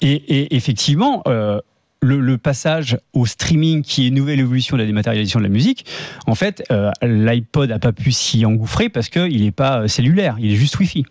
[0.01, 1.23] Et, effectivement.
[1.27, 1.61] Euh,
[2.03, 5.87] le, passage au streaming, qui est une nouvelle évolution de la dématérialisation de la musique,
[6.29, 10.53] en fait, euh, l'iPod n'a pas pu s'y engouffrer parce qu'il n'est pas cellulaire, il
[10.53, 11.05] est juste Wi-Fi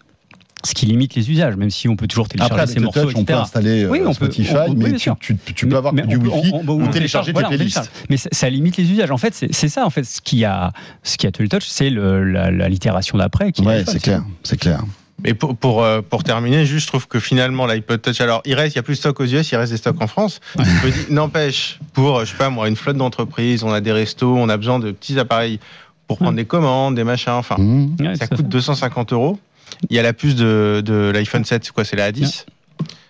[0.63, 3.13] ce qui limite les usages, même si on peut toujours télécharger Après, ces morceaux, touch,
[3.15, 6.87] On peut installer oui, on Spotify, peut, mais tu, tu, peux avoir du Wi-Fi ou
[6.87, 7.91] télécharger tes playlists.
[8.09, 9.11] Mais ça, limite les usages.
[9.11, 10.71] En fait, c'est ça, en fait, ce qui a,
[11.03, 13.51] ce qui a tué le touch, c'est la, la, littération d'après.
[13.59, 14.83] Ouais, c'est clair, c'est clair.
[15.23, 18.53] Mais pour, pour, euh, pour, terminer, juste, je trouve que finalement, l'iPod Touch, alors, il
[18.53, 20.41] reste, il y a plus de stocks aux US, il reste des stocks en France.
[21.09, 24.57] N'empêche, pour, je sais pas moi, une flotte d'entreprises, on a des restos, on a
[24.57, 25.59] besoin de petits appareils
[26.07, 28.15] pour prendre des commandes, des machins, enfin, mmh.
[28.15, 29.39] ça coûte 250 euros.
[29.89, 32.45] Il y a la puce de, l'iPhone 7, c'est quoi C'est la A10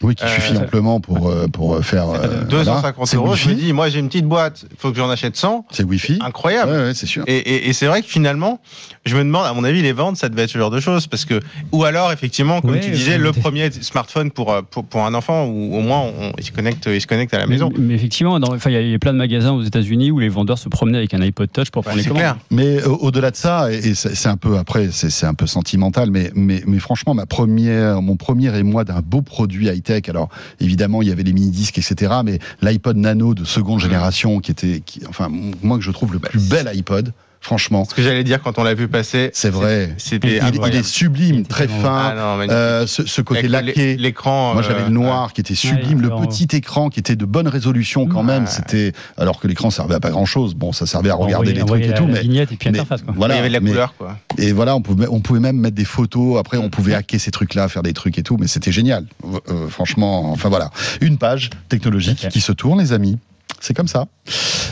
[0.01, 2.07] oui, qui suffit euh, amplement pour, euh, pour faire.
[2.49, 3.35] 250 euh, euros.
[3.35, 5.65] Je me dis, moi j'ai une petite boîte, il faut que j'en achète 100.
[5.71, 6.19] C'est Wi-Fi.
[6.21, 6.71] Incroyable.
[6.71, 7.23] Ouais, c'est sûr.
[7.27, 8.59] Et, et, et c'est vrai que finalement,
[9.05, 11.07] je me demande, à mon avis, les ventes, ça devait être ce genre de choses.
[11.07, 11.39] Parce que,
[11.71, 15.75] ou alors, effectivement, comme tu disais, le premier smartphone pour, pour, pour, un enfant, ou
[15.75, 17.71] au moins, on, il, se connecte, il se connecte à la maison.
[17.77, 20.99] Mais, effectivement, il y, a plein de magasins aux États-Unis où les vendeurs se promenaient
[20.99, 22.19] avec un iPod Touch pour prendre les commandes.
[22.19, 22.37] Clair.
[22.51, 26.63] Mais au-delà de ça, et c'est un peu après, c'est un peu sentimental, mais, mais,
[26.67, 31.11] mais franchement, ma première, mon premier émoi d'un beau produit high-tech, alors évidemment, il y
[31.11, 32.13] avait les mini-disques, etc.
[32.23, 35.29] Mais l'iPod Nano de seconde génération, qui était, enfin,
[35.61, 37.13] moi que je trouve le plus bel iPod,
[37.45, 37.85] franchement.
[37.85, 39.29] Ce que j'allais dire quand on l'a vu passer.
[39.33, 39.93] C'est vrai.
[39.97, 42.13] C'était il, est sublime, très fin.
[42.17, 43.95] Ah euh, ce, côté laqué.
[43.97, 44.53] L'écran.
[44.53, 47.47] Moi, j'avais le euh, noir qui était sublime, le petit écran qui était de bonne
[47.47, 48.47] résolution quand même.
[48.47, 50.55] C'était alors que l'écran servait à pas grand chose.
[50.55, 53.13] Bon, ça servait à regarder les trucs et tout, mais, et puis interface, quoi.
[53.15, 54.17] Voilà, il y avait de la couleur, quoi.
[54.37, 56.39] Et voilà, on pouvait, on pouvait même mettre des photos.
[56.39, 59.05] Après, on pouvait hacker ces trucs-là, faire des trucs et tout, mais c'était génial.
[59.49, 63.19] Euh, franchement, enfin voilà, une page technologique qui se tourne, les amis.
[63.65, 64.05] C'est comme ça.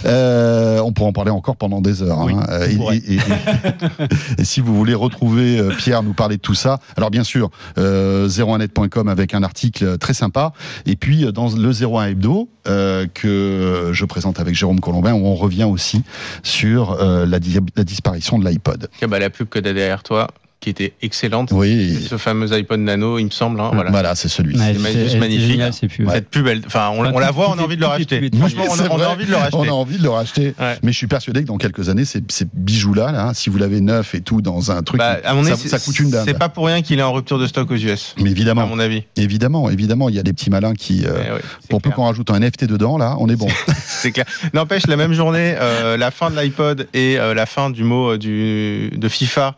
[0.06, 2.20] Euh, on pourra en parler encore pendant des heures.
[2.20, 2.44] Hein.
[2.50, 2.68] Euh,
[4.38, 7.50] et, si vous voulez retrouver euh, Pierre nous parler de tout ça, alors bien sûr,
[7.78, 10.54] euh, 01net.com avec un article très sympa.
[10.86, 15.66] Et puis dans le 01 Hebdo que je présente avec Jérôme Colombin, où on revient
[15.66, 16.04] aussi
[16.44, 18.90] sur la, la, disparition de l'iPod.
[19.08, 20.28] Bah, la pub que tu as derrière toi,
[20.64, 21.50] qui était excellente.
[21.52, 22.08] Oui.
[22.10, 23.60] Ce fameux iPod Nano, il me semble.
[23.60, 23.92] Hein, voilà.
[23.92, 24.58] voilà c'est celui.
[24.58, 25.62] c'est juste magnifique.
[26.10, 28.32] Cette pub, enfin, on, la voit, on a envie de le racheter.
[28.38, 29.58] Franchement, on, a envie de le racheter.
[29.58, 30.56] On a envie de le racheter.
[30.82, 32.22] Mais je suis persuadé que dans quelques années, ces,
[32.54, 35.58] bijoux-là, là, si vous l'avez neuf et tout dans un truc, bah, à mon ça,
[35.58, 36.24] ça, coûte une dame.
[36.26, 38.16] C'est pas pour rien qu'il est en rupture de stock aux US.
[38.22, 38.62] Mais évidemment.
[38.62, 39.04] À mon avis.
[39.18, 42.30] Évidemment, évidemment, il y a des petits malins qui, euh, eh pour peu qu'on rajoute
[42.32, 43.50] un NFT dedans, là, on est bon.
[43.86, 44.26] c'est clair.
[44.54, 48.16] N'empêche, la même journée, euh, la fin de l'iPod et euh, la fin du mot
[48.18, 49.58] du, de FIFA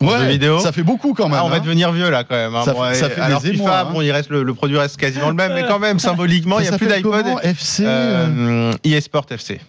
[0.00, 0.58] ouais, vidéo.
[0.60, 1.38] Ça fait beaucoup quand même.
[1.40, 1.60] Ah, on va hein.
[1.60, 2.54] devenir vieux là quand même.
[2.54, 2.62] Hein.
[2.64, 3.92] Ça, ça fait alors FIFA, hein.
[3.92, 6.74] bon, il reste le, produit reste quasiment le même, mais quand même symboliquement, il n'y
[6.74, 7.26] a plus d'iPod.
[7.42, 9.60] FC, euh, eSport FC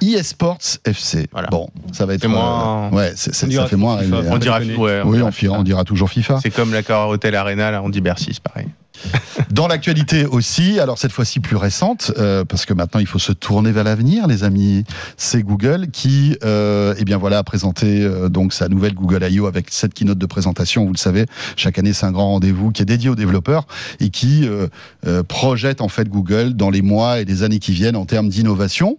[0.00, 1.26] eSports FC.
[1.32, 1.48] Voilà.
[1.48, 2.88] Bon, ça va être moins.
[2.92, 3.98] Euh, ouais, ça fait moins.
[4.30, 6.40] On, dira, ouais, oui, on, dira toujours FIFA.
[6.42, 8.68] C'est comme l'accord Hotel Arena, là, on dit Bercy, c'est pareil.
[9.50, 13.32] Dans l'actualité aussi, alors cette fois-ci plus récente, euh, parce que maintenant il faut se
[13.32, 14.84] tourner vers l'avenir, les amis.
[15.16, 19.46] C'est Google qui, euh, eh bien voilà, a présenté euh, donc sa nouvelle Google I.O.
[19.46, 20.84] avec cette keynote de présentation.
[20.84, 23.66] Vous le savez, chaque année c'est un grand rendez-vous qui est dédié aux développeurs
[24.00, 24.68] et qui euh,
[25.06, 28.28] euh, projette en fait Google dans les mois et les années qui viennent en termes
[28.28, 28.98] d'innovation.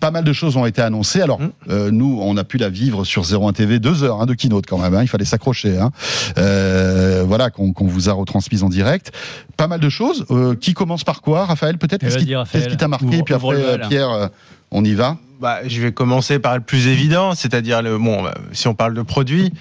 [0.00, 1.22] Pas mal de choses ont été annoncées.
[1.22, 1.88] Alors mmh.
[1.90, 4.78] nous, on a pu la vivre sur 01 TV deux heures hein, de keynote quand
[4.78, 4.94] même.
[4.94, 5.78] Hein, il fallait s'accrocher.
[5.78, 5.90] Hein.
[7.26, 9.12] voilà qu'on vous a retransmise en direct.
[9.56, 10.24] Pas mal de choses.
[10.60, 12.00] qui commence par quoi, Raphaël Peut-être?
[12.00, 13.22] Qu'est-ce qui t'a marqué?
[13.22, 14.30] Puis après, Pierre,
[14.70, 18.24] on y va bah, je vais commencer par le plus évident, c'est-à-dire le bon.
[18.52, 19.52] Si on parle de produits,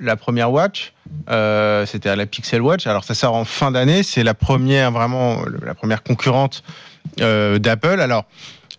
[0.00, 0.92] la première watch,
[1.28, 2.86] euh, c'était la Pixel Watch.
[2.86, 6.62] Alors ça sort en fin d'année, c'est la première vraiment la première concurrente
[7.20, 8.00] euh, d'Apple.
[8.00, 8.24] Alors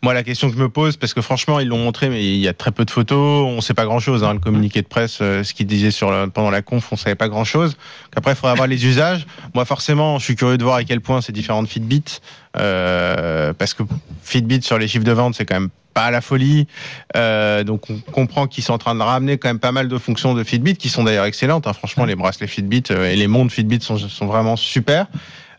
[0.04, 2.40] moi, la question que je me pose, parce que franchement, ils l'ont montré, mais il
[2.40, 4.24] y a très peu de photos, on ne sait pas grand-chose.
[4.24, 7.00] Hein, le communiqué de presse, euh, ce qu'ils disaient sur pendant la conf, on ne
[7.00, 7.78] savait pas grand-chose.
[8.16, 9.28] Après, il faudrait avoir les usages.
[9.54, 12.20] Moi, forcément, je suis curieux de voir à quel point ces différentes Fitbit,
[12.58, 13.84] euh, parce que
[14.24, 16.68] Fitbit sur les chiffres de vente, c'est quand même pas à la folie.
[17.16, 19.98] Euh, donc on comprend qu'ils sont en train de ramener quand même pas mal de
[19.98, 21.68] fonctions de Fitbit qui sont d'ailleurs excellentes.
[21.68, 21.74] Hein.
[21.74, 25.08] Franchement, les bracelets Fitbit euh, et les montres Fitbit sont, sont vraiment super.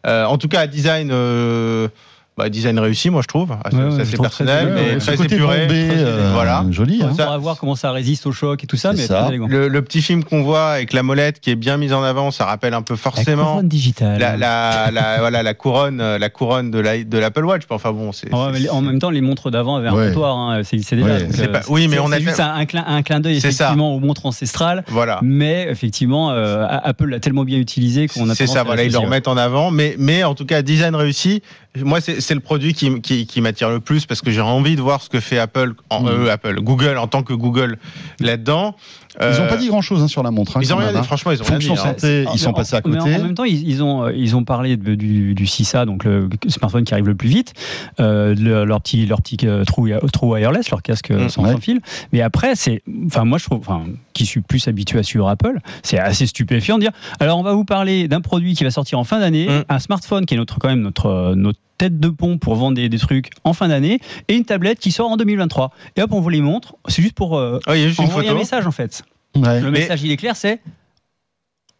[0.04, 1.10] En tout cas, design.
[1.12, 1.88] Euh,
[2.38, 3.54] bah, design réussi, moi je trouve.
[3.62, 5.68] Ah, ça, c'est personnel, mais très épuré.
[5.70, 6.64] Euh, voilà.
[6.70, 7.02] Joli.
[7.02, 7.10] Hein.
[7.10, 8.94] On va voir comment ça résiste au choc et tout ça.
[8.94, 9.30] Mais ça.
[9.30, 12.30] Le, le, petit film qu'on voit avec la molette qui est bien mise en avant,
[12.30, 13.42] ça rappelle un peu forcément.
[13.42, 14.18] La couronne digitale.
[14.18, 17.62] La, la, la voilà, la couronne, la couronne de l'Apple Watch.
[17.68, 18.32] Enfin bon, c'est.
[18.32, 20.36] en même temps, les montres d'avant avaient un comptoir.
[20.38, 20.62] Hein.
[20.64, 21.06] C'est déjà.
[21.06, 24.84] Euh, oui, mais on a juste un, clin, un clin d'œil effectivement aux montres ancestrales.
[24.88, 25.20] Voilà.
[25.22, 28.34] Mais effectivement, euh, Apple l'a tellement bien utilisé qu'on a.
[28.34, 28.62] C'est ça.
[28.62, 29.70] Voilà, ils le remettent en avant.
[29.70, 31.42] Mais mais en tout cas, design réussi.
[31.76, 34.82] Moi, c'est le produit qui, qui, qui m'attire le plus parce que j'ai envie de
[34.82, 36.08] voir ce que fait Apple, en, mm.
[36.08, 37.78] euh, Apple, Google en tant que Google
[38.20, 38.76] là-dedans.
[39.20, 40.56] Ils n'ont pas dit grand-chose hein, sur la montre.
[40.56, 41.02] Hein, ils ont rien dit, hein.
[41.02, 42.96] franchement, ils ont Fonction rien dit, santé, ils sont passés à côté.
[42.96, 46.04] Mais en, même temps, ils, ils, ont, ils ont parlé de, du, du CISA, donc
[46.04, 47.52] le smartphone qui arrive le plus vite,
[48.00, 51.28] euh, leur petit, leur petit euh, trou, trou wireless, leur casque mm.
[51.28, 51.80] sans, fil.
[52.12, 55.58] Mais après, c'est, enfin, moi, je trouve, enfin, qui suis plus habitué à suivre Apple,
[55.82, 56.92] c'est assez stupéfiant de dire.
[57.20, 59.64] Alors, on va vous parler d'un produit qui va sortir en fin d'année, mm.
[59.68, 62.98] un smartphone qui est notre quand même notre notre tête de pont pour vendre des,
[62.98, 65.72] trucs en fin d'année et une tablette qui sort en 2023.
[65.96, 66.76] Et hop, on vous les montre.
[66.88, 69.02] C'est juste pour euh, ah, envoyer un message en fait.
[69.34, 70.60] Le message, il est clair, c'est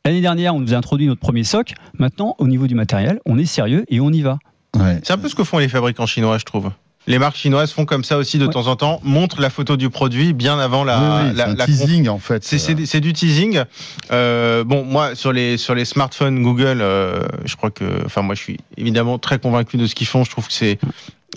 [0.04, 1.74] l'année dernière, on nous a introduit notre premier SOC.
[1.98, 4.38] Maintenant, au niveau du matériel, on est sérieux et on y va.
[5.02, 6.70] C'est un peu ce que font les fabricants chinois, je trouve.
[7.08, 9.90] Les marques chinoises font comme ça aussi de temps en temps, montrent la photo du
[9.90, 12.44] produit bien avant la, la, teasing en fait.
[12.44, 13.62] C'est du teasing.
[14.12, 18.36] Euh, bon, moi sur les sur les smartphones Google, euh, je crois que, enfin moi
[18.36, 20.22] je suis évidemment très convaincu de ce qu'ils font.
[20.22, 20.78] Je trouve que c'est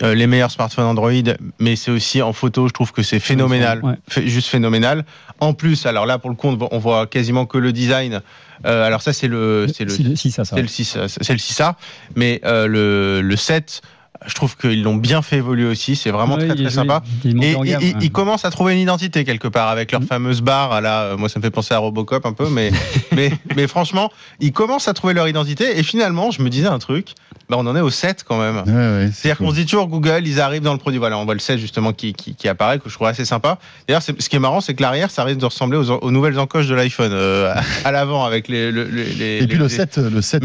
[0.04, 1.10] euh, les meilleurs smartphones Android,
[1.58, 5.04] mais c'est aussi en photo, je trouve que c'est phénoménal, juste phénoménal.
[5.40, 8.22] En plus, alors là pour le coup, on voit quasiment que le design.
[8.62, 11.74] alors ça c'est le c'est le 6A, c'est le 6 c'est le 6A,
[12.14, 13.82] mais le le 7
[14.26, 15.96] je trouve qu'ils l'ont bien fait évoluer aussi.
[15.96, 17.02] C'est vraiment très très sympa.
[17.24, 20.06] et ils commencent à trouver une identité quelque part avec leur mm.
[20.06, 20.80] fameuse barre.
[20.80, 22.70] Là, euh, moi, ça me fait penser à Robocop un peu, mais
[23.14, 24.10] mais mais franchement,
[24.40, 25.78] ils commencent à trouver leur identité.
[25.78, 27.14] Et finalement, je me disais un truc.
[27.48, 28.64] Bah, on en est au 7 quand même.
[29.12, 30.98] C'est-à-dire qu'on se dit toujours Google, ils arrivent dans le produit.
[30.98, 33.58] Voilà, on voit le 7 justement qui, qui, apparaît, que je trouve assez sympa.
[33.86, 36.66] D'ailleurs, ce qui est marrant, c'est que l'arrière, ça risque de ressembler aux, nouvelles encoches
[36.66, 40.42] de l'iPhone euh, à, l'avant avec les, les, Et puis le 7, le 7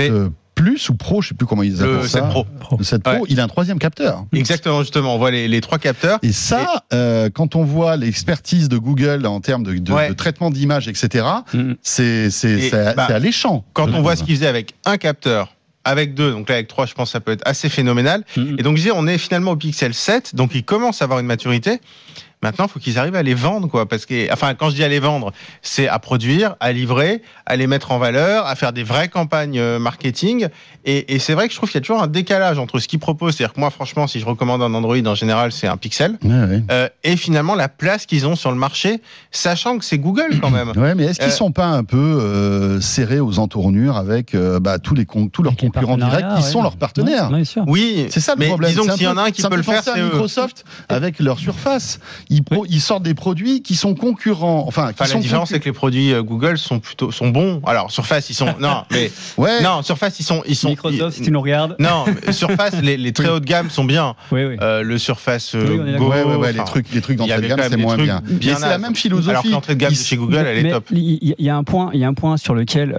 [0.61, 2.21] plus ou Pro, je sais plus comment ils appellent ça.
[2.21, 2.45] Pro.
[2.77, 4.25] Le 7 Pro, il a un troisième capteur.
[4.33, 6.19] Exactement, justement, on voit les, trois capteurs.
[6.21, 11.25] Et ça, euh, quand on voit l'expertise de Google en termes de, traitement d'image, etc.,
[11.53, 11.73] mm.
[11.81, 12.29] c'est
[12.95, 13.65] bah, alléchant.
[13.73, 16.85] Quand on voit ce qu'ils faisaient avec un capteur, avec deux, donc là avec trois,
[16.85, 18.23] je pense que ça peut être assez phénoménal.
[18.37, 18.55] Mm.
[18.59, 21.19] Et donc je dis, on est finalement au Pixel 7, donc il commence à avoir
[21.19, 21.81] une maturité.
[22.43, 23.87] Maintenant, il faut qu'ils arrivent à les vendre, quoi.
[23.87, 27.55] Parce que, enfin, quand je dis à les vendre, c'est à produire, à livrer, à
[27.55, 30.47] les mettre en valeur, à faire des vraies campagnes euh, marketing.
[30.85, 32.87] Et, et c'est vrai que je trouve qu'il y a toujours un décalage entre ce
[32.87, 33.35] qu'ils proposent.
[33.35, 36.17] C'est-à-dire que moi, franchement, si je recommande un Android, en général, c'est un Pixel.
[36.25, 39.01] Euh, et finalement, la place qu'ils ont sur le marché,
[39.31, 40.71] sachant que c'est Google quand même.
[40.75, 44.59] Ouais, mais est-ce qu'ils euh, sont pas un peu euh, serrés aux entournures avec euh,
[44.59, 47.29] bah, tous les tous leurs concurrents directs qui sont leurs partenaires?
[47.67, 48.71] Oui, c'est ça le mais problème.
[48.71, 51.99] Disons qu'il y en a un qui peut le faire, c'est Microsoft avec leur surface
[52.69, 54.63] ils, sortent des produits qui sont concurrents.
[54.67, 57.61] Enfin, la différence, c'est que les produits euh, Google sont plutôt sont bons.
[57.65, 59.61] Alors Surface, ils sont non, mais ouais.
[59.61, 60.69] non, Surface, ils sont ils sont.
[60.69, 61.75] Microsoft, si tu nous regardes.
[61.79, 64.15] Non, Surface, les, les, très haut de gamme sont bien.
[64.31, 64.55] Oui, oui.
[64.61, 67.77] Euh, le Surface euh, Go, ouais, ouais, les trucs, les trucs d'entrée de gamme, c'est
[67.77, 68.21] moins bien.
[68.25, 69.29] bien c'est la même philosophie.
[69.31, 70.85] Alors que l'entrée de gamme chez Google, elle est top.
[70.91, 72.95] Il y a un point, il y a un point sur lequel,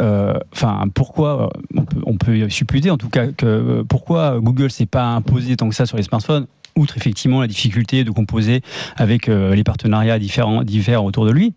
[0.53, 5.05] enfin, pourquoi on peut, on peut supputer en tout cas que pourquoi Google s'est pas
[5.05, 6.47] imposé tant que ça sur les smartphones?
[6.77, 8.63] Outre effectivement la difficulté de composer
[8.97, 11.55] avec euh, les partenariats différents, divers autour de lui,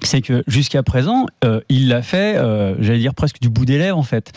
[0.00, 3.78] c'est que jusqu'à présent, euh, il l'a fait, euh, j'allais dire presque du bout des
[3.78, 4.30] lèvres en fait.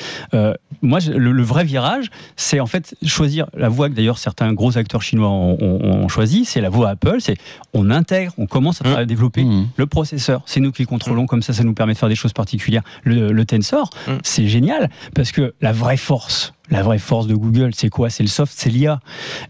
[0.82, 5.04] moi, le, vrai virage, c'est en fait choisir la voie que d'ailleurs certains gros acteurs
[5.04, 7.36] chinois ont, choisi, c'est la voie Apple, c'est
[7.74, 9.06] on intègre, on commence à, mmh.
[9.06, 9.70] développer mmh.
[9.78, 11.28] le processeur, c'est nous qui le contrôlons, mmh.
[11.28, 12.84] comme ça, ça nous permet de faire des choses particulières.
[13.04, 13.92] Le, le Tensor,
[14.24, 18.10] c'est génial parce que la vraie force la vraie force de Google, c'est quoi?
[18.10, 19.00] C'est le soft, c'est l'IA.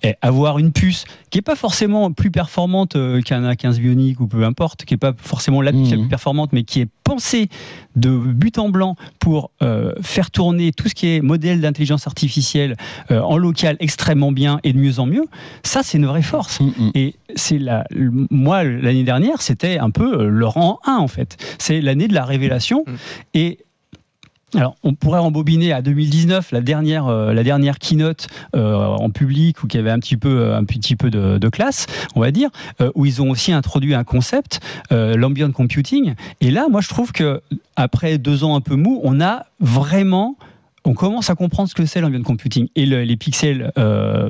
[0.04, 4.28] Et avoir une puce qui est pas forcément plus performante euh, qu'un A15 Bionic ou
[4.28, 6.10] peu importe, qui est pas forcément la, plus mhm.
[6.10, 7.48] performante, mais qui est pensée
[7.96, 12.76] de but en blanc pour euh, faire tourner tout ce qui est modèle d'intelligence artificielle
[13.12, 15.26] euh, en local extrêmement bien et de mieux en mieux,
[15.64, 16.60] ça c'est une vraie force.
[16.60, 16.92] Mhm.
[16.96, 17.86] Et c'est la,
[18.32, 21.38] moi l'année dernière, c'était un peu le rang 1 en fait.
[21.60, 22.84] C'est l'année de la révélation
[23.34, 23.60] et
[24.54, 29.64] alors, on pourrait rembobiner à 2019, la dernière, euh, la dernière keynote euh, en public,
[29.64, 31.86] où il y avait un petit peu, euh, un petit peu de, classe,
[32.16, 32.50] on va dire,
[32.96, 36.14] où ils ont aussi introduit un concept, l'ambient computing.
[36.40, 37.42] Et là, moi, je trouve que
[37.76, 40.38] après deux ans un peu mou, on a vraiment
[40.84, 42.68] on commence à comprendre ce que c'est l'ambient computing.
[42.76, 43.72] Et les pixels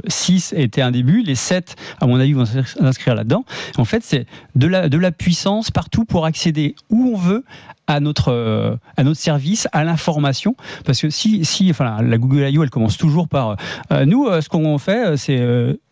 [0.07, 3.45] 6 étaient un début, les 7, à mon avis, vont s'inscrire là-dedans.
[3.77, 7.45] En fait, c'est de la, de la puissance partout pour accéder où on veut
[7.87, 10.55] à notre, euh, à notre service, à l'information.
[10.85, 13.57] Parce que si, si enfin, la Google I.O., elle commence toujours par
[13.91, 15.41] euh, nous, euh, ce qu'on fait, c'est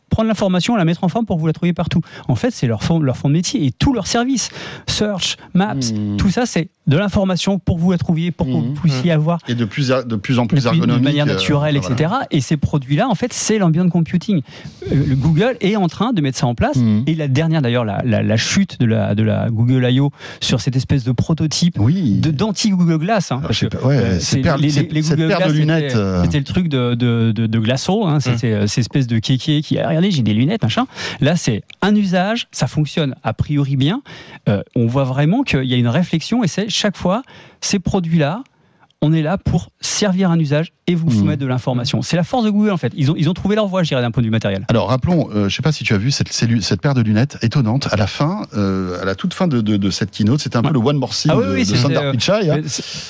[0.09, 2.01] prendre l'information, la mettre en forme pour que vous la trouviez partout.
[2.27, 4.49] En fait, c'est leur fond, leur fond de métier et tout leur service.
[4.87, 6.17] Search, Maps, hmm.
[6.17, 8.73] tout ça, c'est de l'information pour que vous la trouviez, pour que vous hmm.
[8.73, 9.39] puissiez avoir.
[9.47, 10.99] Et de plus, de plus en plus ergonomique.
[10.99, 12.13] De manière euh, naturelle, etc.
[12.31, 14.41] Et ces produits-là, en fait, c'est l'ambient computing.
[14.91, 16.77] Euh, le Google est en train de mettre ça en place.
[16.77, 17.03] Hmm.
[17.05, 20.11] Et la dernière, d'ailleurs, la, la, chute de la, de la Google I.O.
[20.41, 22.19] sur cette espèce de prototype oui.
[22.19, 23.31] de d'anti-Google Glass.
[23.31, 24.17] Hein, parce que, euh,
[24.57, 25.97] les, les, Google Glass, de lunettes.
[26.23, 28.07] C'était le truc de, de, de, de Glasso.
[28.07, 29.77] Hein, c'était ces espèces de kéké qui
[30.09, 30.87] j'ai des lunettes, machin.
[31.21, 34.01] Là, c'est un usage, ça fonctionne a priori bien.
[34.47, 37.21] Euh, on voit vraiment qu'il y a une réflexion et c'est chaque fois
[37.61, 38.43] ces produits-là
[39.01, 41.13] on est là pour servir un usage et vous mmh.
[41.13, 42.01] soumettre de l'information.
[42.01, 42.91] C'est la force de Google en fait.
[42.97, 44.65] Ils ont, ils ont trouvé leur voie, je dirais, d'un point de vue matériel.
[44.67, 47.01] Alors rappelons, euh, je ne sais pas si tu as vu cette, cette paire de
[47.01, 50.41] lunettes étonnante à la fin, euh, à la toute fin de, de, cette keynote.
[50.41, 52.49] C'était un peu le one more thing ah de, Sundar euh, Pichai.
[52.49, 52.61] Hein.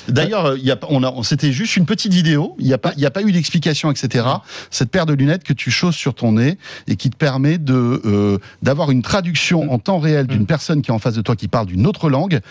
[0.08, 0.56] D'ailleurs,
[0.90, 2.56] on a, c'était juste une petite vidéo.
[2.60, 4.28] Il n'y a pas, il a pas eu d'explication, etc.
[4.70, 8.40] Cette paire de lunettes que tu choses sur ton nez et qui te permet de
[8.62, 10.48] d'avoir une traduction en temps réel d'une mmh.
[10.48, 12.42] personne qui est en face de toi qui parle d'une autre langue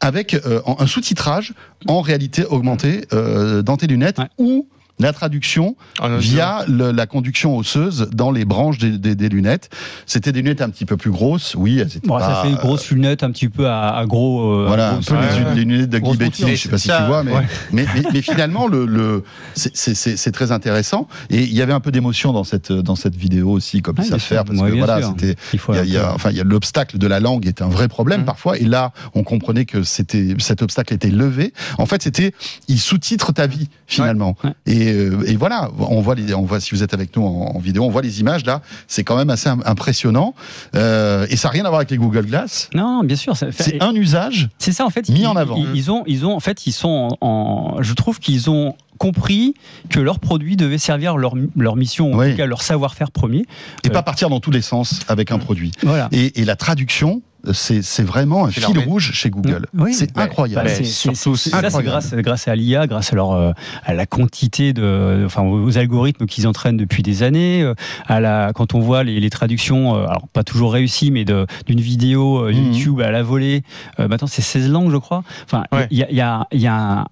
[0.00, 0.36] avec
[0.78, 1.54] un sous-titrage
[1.86, 4.66] en réalité augmentée euh, dans tes lunettes ou
[4.98, 5.76] la traduction
[6.18, 9.70] via la conduction osseuse dans les branches des, lunettes.
[10.06, 11.82] C'était des lunettes un petit peu plus grosses, oui.
[12.04, 14.52] Bon, ça fait une grosse lunette un petit peu à, gros.
[14.52, 15.14] Euh, voilà, un peu
[15.54, 18.86] les, lunettes de Guy Betty, je sais pas si tu vois, mais, mais, finalement, le,
[18.86, 21.08] le c'est très intéressant.
[21.30, 24.18] Et il y avait un peu d'émotion dans cette, dans cette vidéo aussi, comme ça
[24.18, 25.36] se faire, parce que voilà, c'était.
[25.54, 28.26] Enfin, il y a l'obstacle de la langue était un vrai problème mmh.
[28.26, 31.52] parfois, et là, on comprenait que c'était cet obstacle était levé.
[31.78, 32.32] En fait, c'était,
[32.68, 34.36] il sous-titre ta vie finalement.
[34.66, 37.58] Et euh, et, voilà, on voit, les, on voit si vous êtes avec nous en,
[37.58, 38.60] vidéo, on voit les images là.
[38.88, 40.34] C'est quand même assez impressionnant.
[40.74, 42.68] Euh, et ça n'a rien à voir avec les Google Glass.
[42.74, 43.36] Non, bien sûr.
[43.36, 44.48] C'est un usage.
[44.58, 45.08] C'est ça en fait.
[45.08, 45.56] Mis en avant.
[45.74, 47.76] Ils, ont, ils ont, en fait, ils sont en.
[47.80, 49.54] je trouve qu'ils ont compris
[49.90, 53.46] que leur produit devait servir leur, leur mission, en tout cas leur savoir-faire premier.
[53.84, 55.72] Et pas euh, partir dans tous les sens avec un produit.
[55.82, 56.08] Voilà.
[56.12, 59.66] Et, et la traduction, c'est vraiment un fil rouge chez Google.
[59.92, 60.68] c'est incroyable.
[60.68, 63.54] c'est surtout ça, c'est grâce, grâce à l'IA, grâce à, leur,
[63.84, 67.62] à la quantité de, enfin, aux algorithmes qu'ils entraînent depuis des années.
[67.62, 67.74] Euh,
[68.06, 71.80] à la, quand on voit les, les traductions, euh, alors pas toujours réussies, mais d'une
[71.80, 72.52] vidéo mhm.
[72.52, 73.62] YouTube à la volée.
[73.98, 75.22] maintenant, c'est 16 langues, je crois.
[75.44, 77.04] Enfin, il y a, y a, y a un,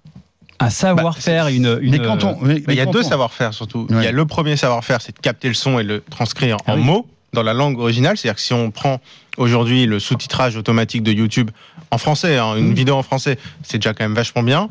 [0.69, 1.91] savoir-faire, une, une,
[2.41, 3.87] Mais il y a deux savoir-faire surtout.
[3.89, 6.73] Il y a le premier savoir-faire, c'est de capter le son et le transcrire en
[6.73, 8.17] ah mots dans la langue originale.
[8.17, 9.01] C'est-à-dire que si on prend
[9.37, 11.51] aujourd'hui le sous-titrage automatique de YouTube
[11.91, 12.73] en français, hein, une mmh.
[12.73, 14.69] vidéo en français, c'est déjà quand même vachement bien.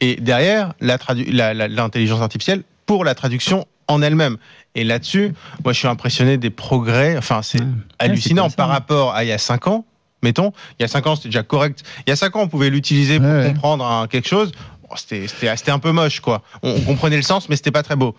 [0.00, 4.36] Et derrière, l'intelligence artificielle pour la traduction en elle-même.
[4.74, 5.32] Et là-dessus,
[5.64, 7.16] moi, je suis impressionné des progrès.
[7.16, 7.60] Enfin, c'est
[7.98, 9.84] hallucinant par rapport à il y a 5 ans.
[10.22, 11.82] Mettons, il y a 5 ans, c'était déjà correct.
[12.06, 14.52] Il y a 5 ans, on pouvait l'utiliser pour comprendre quelque chose.
[14.96, 16.42] C'était un peu moche, quoi.
[16.62, 18.14] On, on comprenait le sens, mais c'était pas très beau.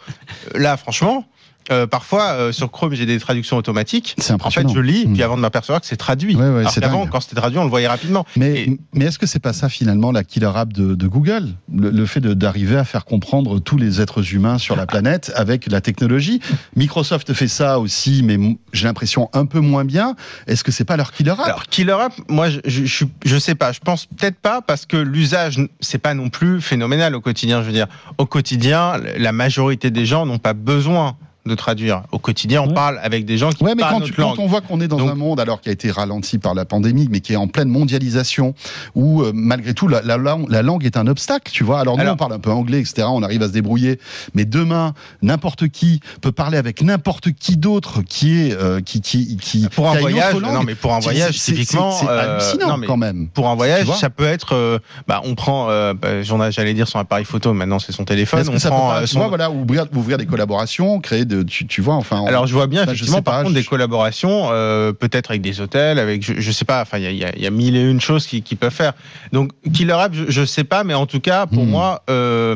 [0.54, 1.26] Là, franchement,
[1.72, 4.16] euh, parfois, euh, sur Chrome, j'ai des traductions automatiques.
[4.18, 4.70] C'est impressionnant.
[4.70, 5.22] En fait, je lis, puis hmm.
[5.22, 6.36] avant de m'apercevoir que c'est traduit.
[6.36, 8.26] Ouais, ouais, avant, quand c'était traduit, on le voyait rapidement.
[8.36, 11.50] Mais, mais est-ce que c'est pas ça, finalement, la killer app de, de Google?
[11.74, 15.82] Le, fait d'arriver à faire comprendre tous les êtres humains sur la planète avec la
[15.82, 16.40] technologie?
[16.76, 18.38] Microsoft fait ça aussi, mais
[18.74, 20.16] j'ai l'impression un peu moins bien.
[20.48, 21.40] Est-ce que c'est pas leur killer app?
[21.42, 23.72] Alors, killer app, moi, je, je, je sais pas.
[23.72, 27.62] Je pense peut-être pas, parce que l'usage, c'est pas non plus phénoménal au quotidien.
[27.62, 32.04] Je veux dire, au quotidien, la majorité des gens n'ont pas besoin de traduire.
[32.12, 34.36] Au quotidien, on parle avec des gens qui ouais, mais parlent quand, notre tu, langue.
[34.36, 36.65] quand on voit qu'on est dans un monde alors qui a été ralenti par la
[36.65, 38.54] pandémie, mais qui est en pleine mondialisation,
[38.93, 41.80] où euh, malgré tout la, la, la, langue est un obstacle, tu vois.
[41.80, 43.08] Alors nous, Alors- on parle un peu anglais, etc.
[43.10, 43.99] On arrive à se débrouiller,
[44.34, 49.38] mais demain, n'importe qui peut parler avec n'importe qui d'autre qui est euh, qui qui
[49.38, 52.38] qui Pour un qui a une voyage, non mais pour un voyage, typiquement, c'est euh,
[52.38, 53.28] hallucinant non, quand même.
[53.30, 56.21] Pour un voyage, ça peut être, euh, bah, on prend, bah,
[56.52, 58.45] j'allais dire son appareil photo, maintenant c'est son téléphone.
[58.49, 62.26] On prend son- voilà, ouvrir, ouvrir des collaborations, créer de, tu, tu vois, enfin.
[62.28, 65.42] Alors je vois bien effectivement sais pas, par contre je- des collaborations, euh, peut-être avec
[65.42, 67.82] des hôtels, avec je, je sais pas, enfin il y a, y y mille et
[67.89, 68.94] une choses qui, qui peuvent faire.
[69.32, 71.70] Donc Killer App, je, je sais pas, mais en tout cas pour Hmm.
[71.70, 72.56] moi, euh,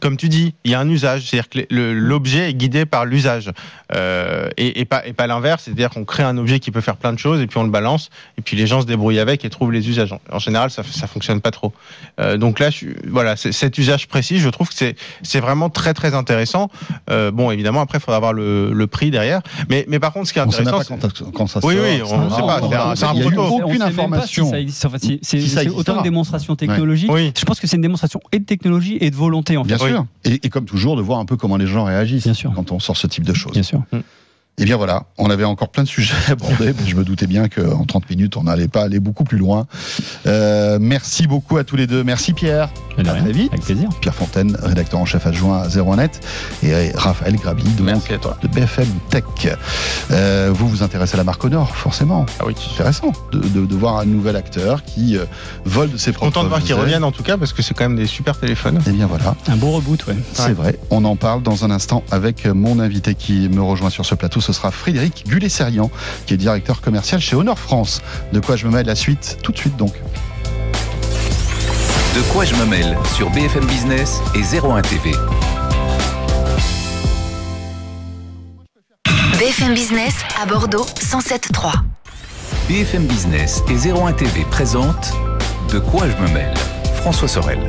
[0.00, 3.50] comme tu dis, il y a un usage, c'est-à-dire que l'objet est guidé par l'usage
[3.94, 6.96] euh, et, et pas et pas l'inverse, c'est-à-dire qu'on crée un objet qui peut faire
[6.96, 9.44] plein de choses et puis on le balance et puis les gens se débrouillent avec
[9.44, 10.14] et trouvent les usages.
[10.32, 11.72] En, général, ça ça fonctionne pas trop.
[12.20, 15.94] Euh, donc là, je, voilà, cet usage précis, je trouve que c'est c'est vraiment très
[15.94, 16.70] très intéressant.
[17.10, 19.42] Euh, bon, évidemment, après, il faudra avoir le, le prix derrière.
[19.68, 21.46] Mais, mais par contre, ce qui est on sait même intéressant, pas c'est- quand, quand
[21.46, 21.84] ça Oui, sort.
[21.84, 23.40] oui, on ça- sait pas, c'est un- proto.
[23.42, 24.50] On aucune pas si information.
[24.50, 25.64] c'est Si c'est existera.
[25.76, 27.10] autant une démonstration technologique.
[27.12, 27.32] Oui.
[27.38, 29.73] Je pense que c'est une démonstration et de technologie et de volonté en fait.
[29.76, 30.06] Bien sûr.
[30.24, 32.52] Et, et comme toujours, de voir un peu comment les gens réagissent Bien sûr.
[32.54, 33.52] quand on sort ce type de choses.
[33.52, 33.82] Bien sûr.
[34.56, 37.26] Et bien voilà, on avait encore plein de sujets à aborder, mais je me doutais
[37.26, 39.66] bien qu'en 30 minutes, on n'allait pas aller beaucoup plus loin.
[40.26, 42.04] Euh, merci beaucoup à tous les deux.
[42.04, 42.68] Merci Pierre.
[42.96, 43.52] À très vite.
[43.52, 43.88] Avec plaisir.
[44.00, 46.20] Pierre Fontaine, rédacteur en chef adjoint à 01net,
[46.62, 48.38] et Raphaël Grabi, donc, Merci à toi.
[48.42, 49.24] de BFM Tech.
[50.12, 52.24] Euh, vous vous intéressez à la marque Honor, forcément.
[52.38, 52.54] Ah oui.
[52.74, 55.24] Intéressant de, de- de voir un nouvel acteur qui euh,
[55.64, 56.80] vole de ses propres Content de voir qu'ils ailes.
[56.80, 58.80] reviennent en tout cas parce que c'est quand même des super téléphones.
[58.86, 60.16] Et bien voilà, Un beau reboot, ouais.
[60.32, 60.78] c'est vrai.
[60.90, 64.40] On en parle dans un instant avec mon invité qui me rejoint sur ce plateau.
[64.44, 65.90] Ce sera Frédéric Gullet-Serian,
[66.26, 68.02] qui est directeur commercial chez Honor France.
[68.34, 69.94] De quoi je me mêle la suite tout de suite donc.
[72.14, 75.12] De quoi je me mêle sur BFM Business et 01 TV.
[79.38, 81.72] BFM Business à Bordeaux 107.3.
[82.68, 85.14] BFM Business et 01 TV présentent
[85.72, 86.52] De quoi je me mêle.
[86.96, 87.66] François Sorel.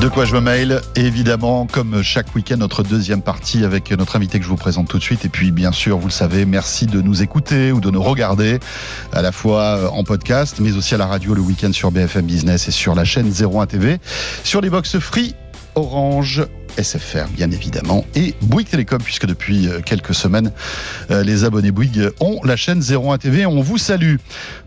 [0.00, 4.38] De quoi je me mail Évidemment, comme chaque week-end, notre deuxième partie avec notre invité
[4.38, 5.24] que je vous présente tout de suite.
[5.24, 8.60] Et puis, bien sûr, vous le savez, merci de nous écouter ou de nous regarder,
[9.14, 12.68] à la fois en podcast, mais aussi à la radio le week-end sur BFM Business
[12.68, 13.98] et sur la chaîne 01 TV,
[14.44, 15.34] sur les box free,
[15.76, 16.42] Orange,
[16.78, 20.50] SFR bien évidemment, et Bouygues Télécom, puisque depuis euh, quelques semaines,
[21.10, 23.44] euh, les abonnés Bouygues ont la chaîne 01 TV.
[23.44, 24.16] On vous salue.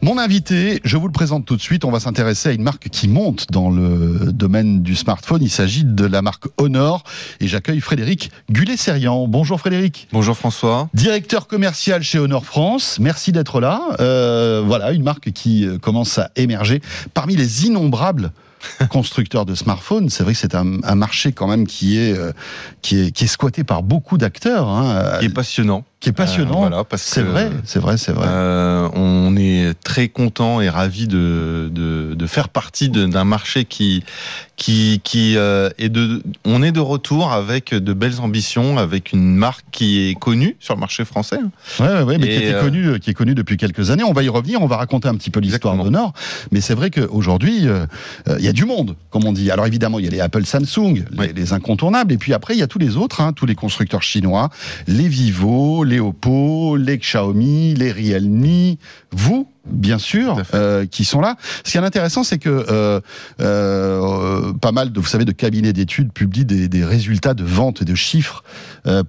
[0.02, 1.84] Mon invité, je vous le présente tout de suite.
[1.84, 5.42] On va s'intéresser à une marque qui monte dans le domaine du smartphone.
[5.42, 7.04] Il s'agit de la marque Honor.
[7.40, 9.28] Et j'accueille Frédéric Gullet-Serian.
[9.28, 10.08] Bonjour Frédéric.
[10.14, 10.90] Bonjour François.
[10.94, 13.00] Directeur commercial chez Honor France.
[13.00, 13.82] Merci d'être là.
[14.00, 16.82] Euh, voilà, une marque qui commence à émerger
[17.16, 18.32] parmi les innombrables
[18.90, 20.10] constructeurs de smartphones.
[20.10, 22.32] C'est vrai que c'est un, marché quand même qui est, euh,
[22.82, 24.68] qui est, qui est squatté par beaucoup d'acteurs.
[24.68, 25.86] Hein, est passionnant.
[26.00, 26.64] Qui est passionnant.
[26.64, 28.26] Euh, voilà, parce c'est vrai, c'est vrai, c'est vrai.
[28.30, 33.66] Euh, on est très content et ravi de, de, de faire partie de- d'un marché
[33.66, 34.04] qui
[34.56, 39.36] qui qui euh, est de on est de retour avec de belles ambitions avec une
[39.36, 41.40] marque qui est connue sur le marché français.
[41.80, 44.04] Ouais, ouais, ouais, mais Et, qui était euh, connu, qui est connu depuis quelques années.
[44.04, 45.92] On va y revenir, on va raconter un petit peu l'histoire Exactement.
[46.00, 46.14] d'Honor.
[46.52, 47.86] Mais c'est vrai qu'aujourd'hui, euh,
[48.28, 49.50] euh, il y a du monde, comme on dit.
[49.52, 51.04] Alors évidemment, il y a les Apple, Samsung,
[51.36, 52.14] les incontournables.
[52.14, 54.50] Et puis après, il y a tous les autres, hein, tous les constructeurs chinois,
[54.88, 58.76] les Vivo, les Oppo, les Xiaomi, les Realme,
[59.12, 59.48] vous.
[59.66, 61.36] Bien sûr, euh, qui sont là.
[61.64, 63.02] Ce qui est intéressant, c'est que euh,
[63.40, 67.84] euh, pas mal de, vous savez, de cabinets d'études publient des, des résultats de vente
[67.84, 68.44] et de chiffres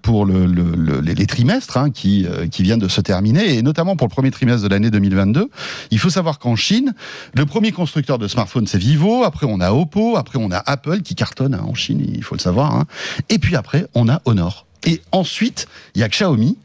[0.02, 3.96] pour le, le- le- les, trimestres hein, qui, qui viennent de se terminer, et notamment
[3.96, 5.48] pour le premier trimestre de l'année 2022.
[5.90, 6.92] Il faut savoir qu'en Chine,
[7.34, 11.00] le premier constructeur de smartphones, c'est Vivo, après on a Oppo, après on a Apple
[11.00, 12.84] qui cartonne hein, en Chine, il faut le savoir, hein.
[13.30, 14.66] et puis après on a Honor.
[14.86, 16.56] Et ensuite, il y a Xiaomi.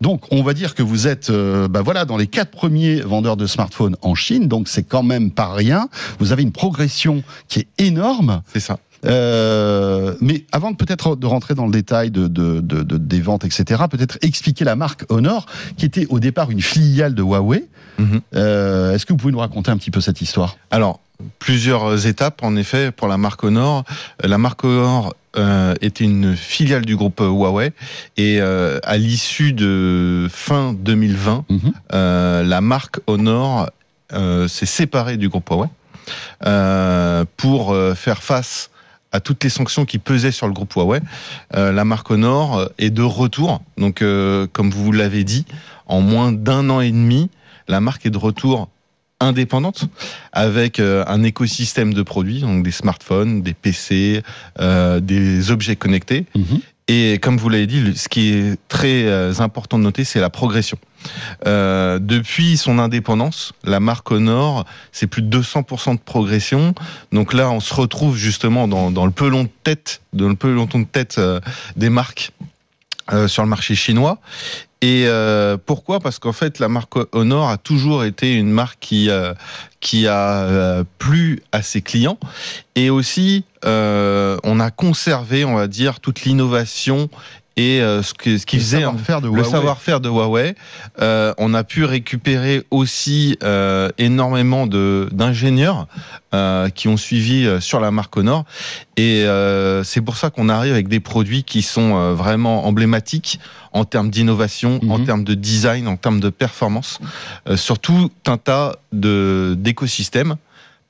[0.00, 3.36] Donc, on va dire que vous êtes, euh, bah voilà, dans les quatre premiers vendeurs
[3.36, 4.48] de smartphones en Chine.
[4.48, 5.88] Donc, c'est quand même pas rien.
[6.18, 8.42] Vous avez une progression qui est énorme.
[8.52, 8.78] C'est ça.
[9.06, 13.20] Euh, mais avant de peut-être de rentrer dans le détail de, de- de- de- des
[13.20, 17.66] ventes, etc., peut-être expliquer la marque Honor, qui était au départ une filiale de Huawei.
[17.98, 18.20] Mhm.
[18.34, 20.56] Euh, Est-ce que vous pouvez nous raconter un petit peu cette histoire?
[20.70, 21.00] Alors,
[21.38, 23.84] plusieurs étapes en effet pour la marque Honor.
[24.24, 27.72] Euh, La marque Honor euh, était une filiale du groupe Huawei
[28.16, 31.72] et euh, à l'issue de fin 2020, Mhm.
[31.92, 33.70] euh, la marque Honor
[34.48, 35.68] s'est séparée du groupe Huawei
[37.36, 38.70] pour faire face
[39.12, 41.00] à toutes les sanctions qui pesaient sur le groupe Huawei.
[41.54, 43.62] La marque Honor est de retour.
[43.78, 44.02] Donc,
[44.52, 45.44] comme vous l'avez dit,
[45.86, 47.30] en moins d'un an et demi,
[47.68, 48.68] la marque est de retour
[49.20, 49.84] indépendante
[50.32, 54.22] avec euh, un écosystème de produits, donc des smartphones, des PC,
[54.58, 56.26] euh, des objets connectés.
[56.34, 56.60] Mhm.
[56.92, 60.28] Et comme vous l'avez dit, ce qui est très euh, important de noter, c'est la
[60.28, 60.76] progression.
[61.46, 66.74] Euh, depuis son indépendance, la marque Honor, c'est plus de 200% de progression.
[67.12, 70.80] Donc là, on se retrouve justement dans, dans le pelon de tête, dans le peloton
[70.80, 71.40] de tête euh,
[71.76, 72.32] des marques
[73.12, 74.18] euh, sur le marché chinois.
[74.82, 76.00] Et euh, pourquoi?
[76.00, 79.34] Parce qu'en fait, la marque Honor a toujours été une marque qui euh,
[79.80, 82.18] qui a plu à ses clients,
[82.76, 87.08] et aussi on a conservé, on va dire, toute l'innovation
[87.56, 90.54] et euh, ce qui, ce savoir de le savoir-faire de Huawei.
[91.00, 95.86] Euh, on a pu récupérer aussi euh, énormément de d'ingénieurs
[96.34, 98.44] euh, qui ont suivi euh, sur la marque Honor
[98.96, 103.40] et euh, c'est pour ça qu'on arrive avec des produits qui sont vraiment emblématiques
[103.72, 105.06] en termes d'innovation, en mhm.
[105.06, 106.98] termes de design, en termes de performance,
[107.56, 110.36] sur tout un tas de d'écosystèmes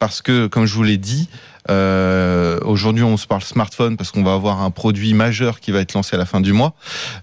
[0.01, 1.29] parce que, comme je vous l'ai dit,
[1.69, 5.81] euh, aujourd'hui on se parle smartphone parce qu'on va avoir un produit majeur qui va
[5.81, 6.75] être lancé à la fin du mois,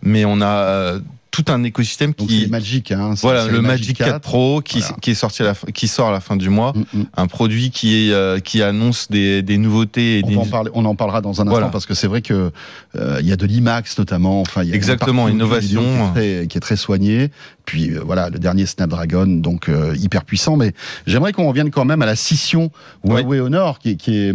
[0.02, 1.00] mais on a euh,
[1.32, 5.16] tout un écosystème qui est Magic hein, voilà le, Magic 4, Pro qui, qui est
[5.16, 6.74] sorti à la, qui sort à la fin du mois.
[6.74, 7.06] Mm, mm.
[7.16, 10.38] un produit qui est euh, qui annonce des, des nouveautés et on, des...
[10.38, 12.52] en parler, on en parlera dans un instant parce que c'est vrai que
[12.96, 14.42] euh, il y a de l'IMAX notamment.
[14.42, 15.82] Enfin il y a exactement innovation.
[15.82, 17.30] qui est, très, qui est, très, soignée
[17.68, 20.58] puis euh, voilà le dernier Snapdragon donc hyper puissant.
[20.58, 20.74] Mais
[21.06, 22.72] j'aimerais qu'on revienne quand même à la scission
[23.04, 24.34] Huawei Honor qui, qui est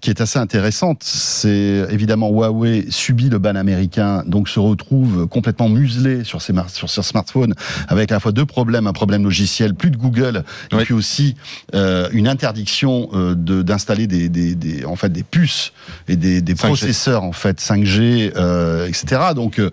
[0.00, 1.02] qui est assez intéressante.
[1.04, 6.90] C'est évidemment Huawei subit le ban américain donc se retrouve complètement muselé sur ses, sur
[6.90, 7.54] ses smartphones
[7.88, 11.36] avec à la fois deux problèmes, un problème logiciel, plus de Google, et puis aussi
[11.74, 15.72] euh, une interdiction euh, d'installer des, des, des, en fait, des puces
[16.08, 19.20] et des, des processeurs en fait 5G, euh, etc.
[19.34, 19.70] Donc euh,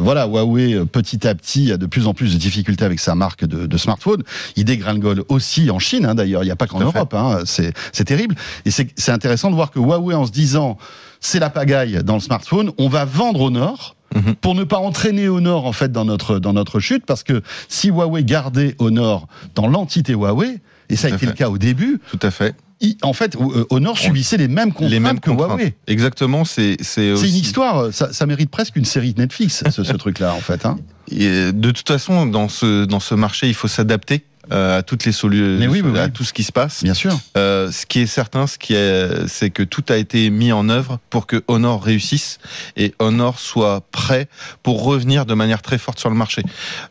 [0.00, 3.44] voilà, Huawei petit à petit a de plus en plus de difficultés avec sa marque
[3.44, 4.22] de, de smartphone.
[4.56, 6.42] Il dégringole aussi en Chine, hein, d'ailleurs.
[6.42, 7.14] Il n'y a pas qu'en Europe.
[7.14, 8.34] Hein, c'est terrible.
[8.64, 10.78] Et c'est intéressant de voir que Huawei, en se disant
[11.20, 14.36] c'est la pagaille dans le smartphone, on va vendre au nord Mhm.
[14.36, 17.88] pour ne pas entraîner Honor en fait dans notre dans notre chute parce que si
[17.88, 22.18] Huawei gardait Honor dans l'entité Huawei et ça a été le cas au début tout
[22.22, 22.54] à fait
[23.02, 25.74] en fait, euh, Honor subissait les mêmes contraintes les mêmes que Huawei.
[25.88, 27.92] Exactement, c'est c'est une histoire.
[27.92, 30.64] Ça, ça, mérite presque une série de Netflix, ce, ce truc-là, en fait.
[30.64, 30.78] Hein.
[31.10, 34.24] De toute façon, dans ce dans ce marché, il faut s'adapter.
[34.50, 36.82] Euh, à toutes les solutions, oui, à tout ce qui se passe.
[36.82, 37.18] Bien sûr.
[37.36, 40.70] Euh, ce qui est certain, ce qui est, c'est que tout a été mis en
[40.70, 42.38] œuvre pour que Honor réussisse
[42.76, 44.26] et Honor soit prêt
[44.62, 46.42] pour revenir de manière très forte sur le marché.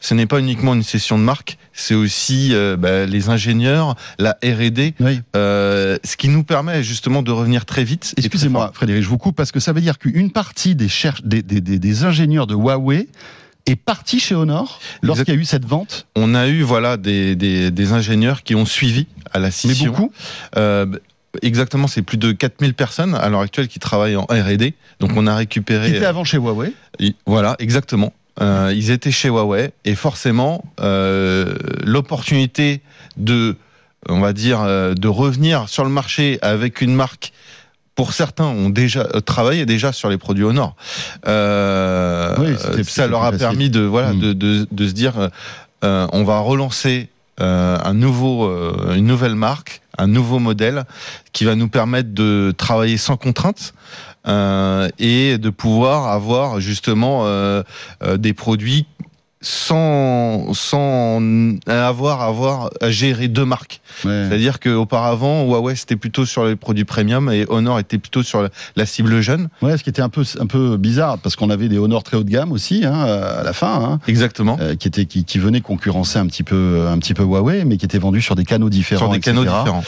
[0.01, 4.37] Ce n'est pas uniquement une session de marque, c'est aussi euh, bah, les ingénieurs, la
[4.43, 4.93] R&D,
[5.35, 8.13] euh, ce qui nous permet justement de revenir très vite.
[8.17, 10.89] Excusez-moi, Frédéric, je vous coupe parce que ça veut dire qu'une partie des,
[11.23, 13.07] des, des, des ingénieurs de Huawei
[13.67, 17.35] est parti chez Honor lorsqu'il y a eu cette vente On a eu voilà des,
[17.35, 19.85] des, des, ingénieurs qui ont suivi à la scission.
[19.85, 20.11] Mais beaucoup
[20.57, 20.85] euh,
[21.41, 24.73] Exactement, c'est plus de 4000 personnes à l'heure actuelle qui travaillent en R&D.
[24.99, 25.89] Donc on a récupéré...
[25.89, 26.73] Qui étaient avant chez Huawei
[27.25, 28.13] Voilà, exactement.
[28.41, 32.81] Euh, ils étaient chez Huawei et forcément euh, l'opportunité
[33.17, 33.55] de,
[34.07, 37.33] on va dire, euh, de revenir sur le marché avec une marque
[37.97, 40.75] pour certains, ont déjà euh, travaillé déjà sur les produits Honor.
[41.27, 44.19] Euh, oui, ça leur a permis de voilà mm.
[44.19, 45.29] de, de, de, se dire
[45.83, 47.09] euh, on va relancer
[47.41, 50.85] euh, un nouveau euh, une nouvelle marque, un nouveau modèle
[51.33, 53.73] qui va nous permettre de travailler sans contrainte.
[54.27, 57.25] Euh, et de pouvoir avoir justement
[58.17, 58.85] des produits
[59.41, 61.21] sans, sans
[61.67, 63.81] avoir, avoir à gérer deux marques.
[64.01, 68.85] C'est-à-dire qu'auparavant, Huawei c'était plutôt sur les produits premium et Honor était plutôt sur la
[68.85, 69.49] cible jeune.
[69.61, 72.17] Ouais, ce qui était un peu, un peu bizarre parce qu'on avait des Honor très
[72.17, 73.73] haut de gamme aussi hein, à la fin.
[73.83, 74.57] Hein, Exactement.
[74.59, 77.77] Euh, qui, était, qui, qui venaient concurrencer un petit, peu, un petit peu Huawei, mais
[77.77, 79.05] qui étaient vendus sur des canaux différents.
[79.05, 79.83] Sur des canaux différents.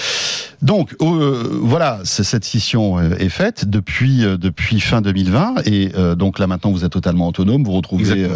[0.61, 6.47] Donc euh, voilà, cette scission euh, est faite depuis, depuis fin 2020 et donc là
[6.47, 8.27] maintenant vous êtes totalement autonome, vous retrouvez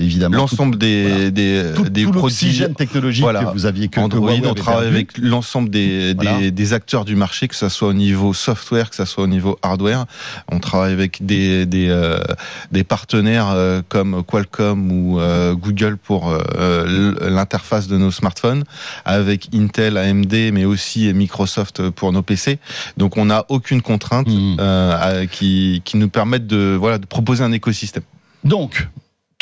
[0.00, 4.88] évidemment l'ensemble des, des, tout, des produits technologiques que vous aviez que Android, on travaille
[4.88, 8.96] avec l'ensemble des, des, des, acteurs du marché, que ce soit au niveau software, que
[8.96, 10.06] ce soit au niveau hardware.
[10.50, 12.18] On travaille avec des, des, euh,
[12.72, 16.36] des partenaires euh, comme Qualcomm ou euh, Google pour
[17.20, 18.64] l'interface de nos smartphones,
[19.04, 22.58] avec Intel, AMD, mais aussi Microsoft pour nos PC.
[22.96, 25.26] Donc on n'a aucune contrainte mmh.
[25.30, 28.02] qui, qui nous permette de, voilà, de proposer un écosystème.
[28.44, 28.86] Donc,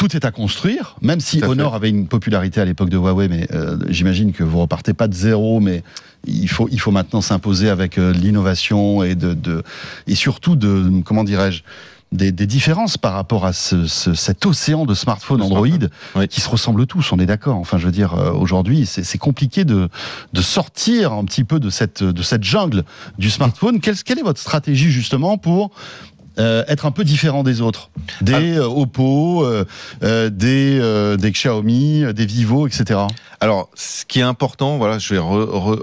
[0.03, 3.47] tout est à construire, même si Honor avait une popularité à l'époque de Huawei, mais
[3.53, 5.85] euh, j'imagine que vous repartez pas de zéro, mais
[6.27, 9.63] il faut, il faut maintenant s'imposer avec euh, l'innovation et de, de,
[10.09, 11.63] et surtout de, comment dirais-je,
[12.11, 15.67] des, des, différences par rapport à ce, ce, cet océan de smartphones Android
[16.29, 17.57] qui se ressemblent tous, on est d'accord.
[17.57, 19.89] Enfin, je veux dire, euh, aujourd'hui, c'est compliqué de,
[20.33, 22.85] de sortir un petit peu de cette, de cette jungle
[23.19, 23.81] du smartphone.
[23.81, 25.71] Quelle, quelle est votre stratégie justement pour
[26.39, 28.69] être un peu différent des autres, des ah.
[28.69, 29.47] Oppo,
[30.01, 33.01] des, des Xiaomi, des Vivo, etc.
[33.41, 35.21] Alors, ce qui est important, voilà, je vais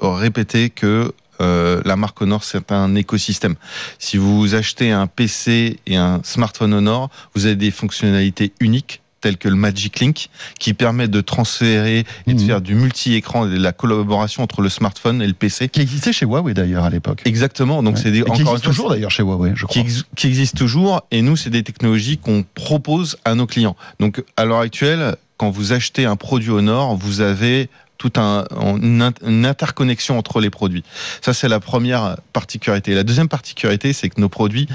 [0.02, 3.56] répéter que euh, la marque Honor, c'est un écosystème.
[3.98, 9.38] Si vous achetez un PC et un smartphone Honor, vous avez des fonctionnalités uniques telles
[9.38, 12.48] que le Magic Link, qui permet de transférer et de mhm.
[12.48, 15.70] faire du multi-écran et de la collaboration entre le smartphone et le PC.
[15.70, 17.22] Qui existait chez Huawei d'ailleurs à l'époque.
[17.26, 17.84] Exactement.
[17.84, 19.84] Donc c'est des, qui existe toujours d'ailleurs chez Huawei, je crois.
[19.84, 21.02] Qui, qui existe toujours.
[21.12, 23.76] Et nous, c'est des technologies qu'on propose à nos clients.
[24.00, 28.46] Donc à l'heure actuelle, quand vous achetez un produit Honor, vous avez toute un,
[28.82, 30.84] une interconnexion entre les produits.
[31.22, 32.96] Ça, c'est la première particularité.
[32.96, 34.68] La deuxième particularité, c'est que nos produits,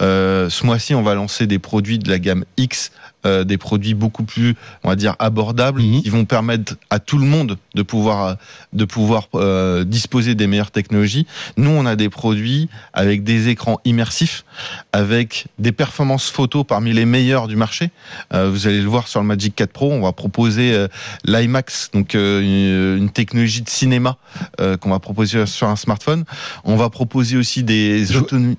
[0.00, 2.90] euh, ce mois-ci, on va lancer des produits de la gamme X
[3.26, 6.02] euh, des produits beaucoup plus, on va dire, abordables, mhm.
[6.02, 8.36] qui vont permettre à tout le monde de pouvoir,
[8.72, 11.26] de pouvoir euh, disposer des meilleures technologies.
[11.56, 14.44] Nous, on a des produits avec des écrans immersifs,
[14.92, 17.90] avec des performances photo parmi les meilleures du marché.
[18.32, 20.88] Euh, vous allez le voir sur le Magic 4 Pro, on va proposer euh,
[21.24, 24.16] l'IMAX, donc euh, une, une, technologie de cinéma
[24.80, 26.24] qu'on va proposer sur un smartphone.
[26.64, 28.04] On va proposer aussi des,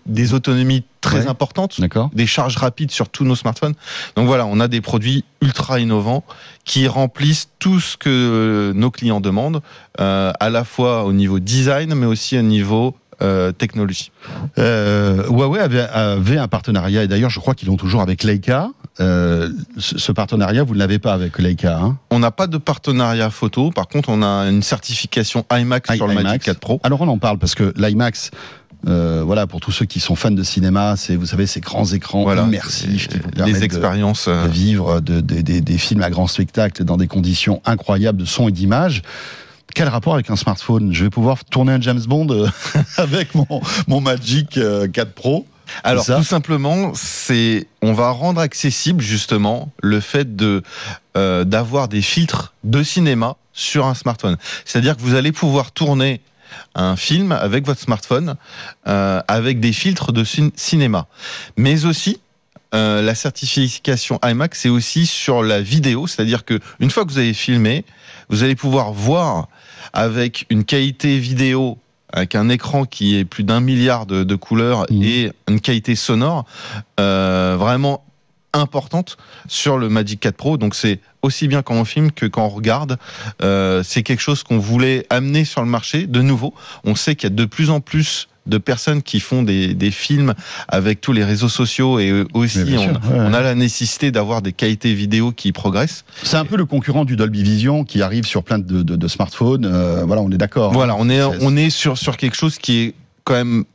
[0.06, 1.80] des autonomies très importantes,
[2.14, 3.74] des charges rapides sur tous nos smartphones.
[4.16, 6.24] Donc voilà, on a des produits ultra innovants
[6.64, 9.62] qui remplissent tout ce que nos clients demandent,
[10.00, 14.12] euh, à la fois au niveau design, mais aussi au niveau euh, technologie.
[14.58, 18.72] Euh, Huawei avait, avait, un partenariat, et d'ailleurs je crois qu'ils l'ont toujours avec Leica.
[19.00, 21.98] Euh, ce, partenariat, vous ne l'avez pas avec Leica hein?
[22.10, 26.14] On n'a pas de partenariat photo, par contre on a une certification IMAX sur le
[26.14, 26.82] Magic 4 Pro.
[26.84, 28.32] Alors on en parle parce que l'IMAX,
[28.88, 31.86] euh, voilà, pour tous ceux qui sont fans de cinéma, c'est vous savez ces grands
[31.86, 38.20] écrans immersifs, des expériences, de, vivre des films à grand spectacle dans des conditions incroyables
[38.20, 39.02] de son et d'image.
[39.74, 40.94] Quel rapport avec un smartphone?
[40.94, 42.48] Je vais pouvoir tourner un James Bond euh,
[42.98, 43.46] avec mon,
[43.88, 45.46] mon Magic 4 euh, Pro.
[45.84, 50.62] Alors tout simplement, c'est on va rendre accessible justement le fait de
[51.18, 54.38] euh, d'avoir des filtres de cinéma sur un smartphone.
[54.64, 56.22] C'est-à-dire que vous allez pouvoir tourner
[56.76, 58.36] un film avec votre smartphone
[58.86, 60.24] avec des filtres de
[60.56, 61.08] cinéma,
[61.58, 62.20] mais aussi
[62.74, 67.34] la certification IMAX, c'est aussi sur la vidéo, c'est-à-dire que une fois que vous avez
[67.34, 67.86] filmé,
[68.30, 69.48] vous allez pouvoir voir
[69.94, 71.78] avec une qualité vidéo
[72.16, 75.04] avec un écran qui est plus d'un milliard de, couleurs mmh.
[75.04, 76.46] et une qualité sonore
[77.00, 78.06] euh, vraiment
[78.56, 80.58] importante sur le Magic 4 Pro.
[80.58, 82.98] Donc c'est aussi bien quand on filme que quand on regarde.
[83.42, 86.54] Euh, c'est quelque chose qu'on voulait amener sur le marché de nouveau.
[86.84, 89.90] On sait qu'il y a de plus en plus de personnes qui font des, des,
[89.90, 90.36] films
[90.68, 92.76] avec tous les réseaux sociaux et aussi
[93.12, 96.06] on, a la nécessité d'avoir des qualités vidéo qui progressent.
[96.22, 99.08] C'est un peu le concurrent du Dolby Vision qui arrive sur plein de, de, de
[99.08, 99.66] smartphones.
[99.66, 100.74] Euh, voilà, on est d'accord.
[100.74, 102.94] Voilà, on est, on est sur, sur quelque chose qui est
[103.24, 103.66] quand même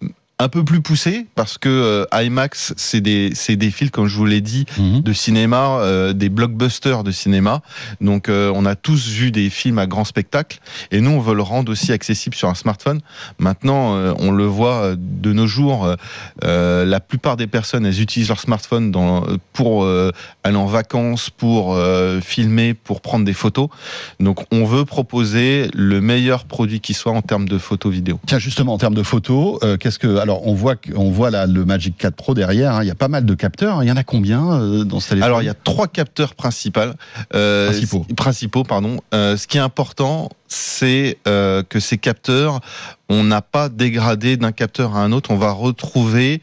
[0.41, 4.17] un peu plus poussé parce que euh, IMAX c'est des c'est des films comme je
[4.17, 5.03] vous l'ai dit mhm.
[5.03, 7.61] de cinéma euh, des blockbusters de cinéma.
[8.01, 10.61] Donc euh, on a tous vu des films à grand spectacle
[10.93, 13.01] et nous on veut le rendre aussi accessible sur un smartphone.
[13.39, 15.95] Maintenant on le voit de nos jours
[16.43, 21.79] la plupart des personnes elles utilisent leur smartphone dans pour aller en vacances pour
[22.23, 23.69] filmer pour prendre des photos.
[24.21, 28.19] Donc on veut proposer le meilleur produit qui soit en termes de photos vidéo.
[28.27, 31.65] Tiens justement en termes de photos qu'est-ce que alors, on voit, on voit là, le
[31.65, 32.75] Magic 4 Pro derrière.
[32.75, 32.85] Hein.
[32.85, 33.83] il y a pas mal de capteurs.
[33.83, 36.35] Il y en a combien euh, dans ce téléphone Alors, il y a trois capteurs
[36.35, 36.81] principaux.
[37.35, 38.07] Euh, principaux.
[38.17, 39.01] Principaux, pardon.
[39.15, 42.61] Euh, ce qui est important, c'est que ces capteurs,
[43.09, 45.31] on n'a pas dégradé d'un capteur à un autre.
[45.31, 46.43] On va retrouver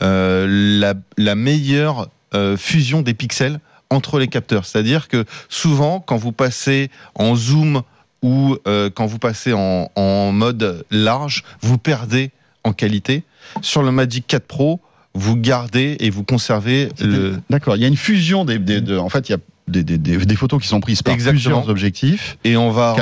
[0.00, 2.08] la, la, meilleure
[2.56, 3.58] fusion des pixels
[3.90, 4.64] entre les capteurs.
[4.64, 7.82] C'est-à-dire que souvent, quand vous passez en zoom
[8.22, 12.30] ou quand vous passez en, en, mode large, vous perdez
[12.62, 13.24] en qualité.
[13.62, 14.80] Sur le Magic 4 Pro,
[15.14, 17.38] vous gardez et vous conservez le.
[17.50, 17.76] D'accord.
[17.76, 20.36] Il y a une fusion des, de, en fait, il y a des, des, des,
[20.36, 22.96] photos qui sont prises par plusieurs objectifs et on va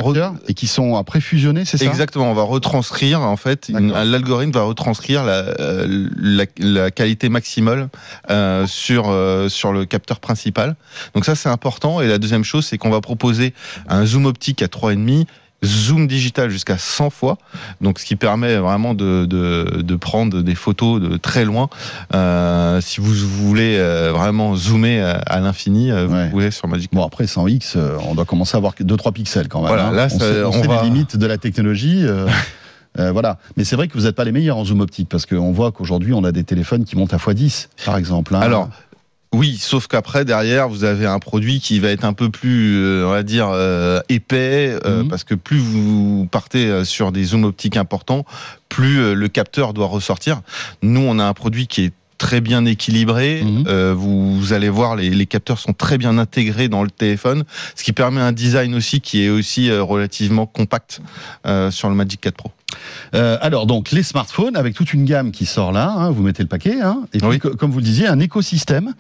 [0.49, 1.85] et qui sont après fusionnés, c'est ça?
[1.85, 2.31] Exactement.
[2.31, 3.69] On va retranscrire en fait.
[3.69, 7.89] L'algorithme va retranscrire la, euh, la, la qualité maximale
[8.31, 10.77] euh, sur euh, sur le capteur principal.
[11.15, 12.01] Donc ça c'est important.
[12.01, 13.55] Et la deuxième chose, c'est qu'on va proposer
[13.89, 15.27] un zoom optique à 3,5
[15.67, 17.39] zoom digital jusqu'à 100 fois,
[17.81, 21.69] donc ce qui permet vraiment de, de, de prendre des photos de très loin.
[22.15, 26.93] Euh, si vous voulez euh, vraiment zoomer à, l'infini, euh, vous pouvez sur Magic.
[26.93, 27.77] Bon après 100x,
[28.09, 29.69] on doit commencer à avoir 2-3 pixels quand même.
[29.69, 29.93] Voilà, hein.
[29.93, 32.05] là, on, sait, on, les limites de la technologie.
[32.99, 33.39] Euh, voilà.
[33.57, 35.73] Mais c'est vrai que vous n'êtes pas les meilleurs en zoom optique parce qu'on voit
[35.73, 38.35] qu'aujourd'hui on a des téléphones qui montent à x10 par exemple.
[38.35, 38.41] Hein.
[38.41, 38.69] Alors
[39.37, 43.07] oui, sauf qu'après derrière vous avez un produit qui va être un peu plus, euh,
[43.07, 45.09] on va dire, euh, épais, euh, mhm.
[45.09, 48.25] parce que plus vous partez sur des zooms optiques importants,
[48.71, 50.41] plus le capteur doit ressortir.
[50.81, 53.43] Nous, on a un produit qui est très bien équilibré.
[53.45, 53.65] Mhm.
[53.69, 57.45] Euh, vous, vous allez voir, les, les capteurs sont très bien intégrés dans le téléphone,
[57.75, 61.01] ce qui permet un design aussi qui est aussi euh, relativement compact
[61.47, 62.51] euh, sur le Magic 4 Pro.
[63.15, 66.43] Euh, alors donc les smartphones avec toute une gamme qui sort là, hein, vous mettez
[66.43, 67.39] le paquet, hein, et puis Oui.
[67.39, 68.93] comme vous le disiez, un écosystème,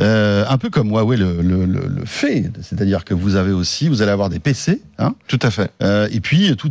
[0.00, 3.88] euh, un peu comme Huawei le, le, le- le fait, c'est-à-dire que vous avez aussi,
[3.88, 5.70] vous allez avoir des PC, hein, Tout à fait.
[5.82, 6.70] euh, et puis tout-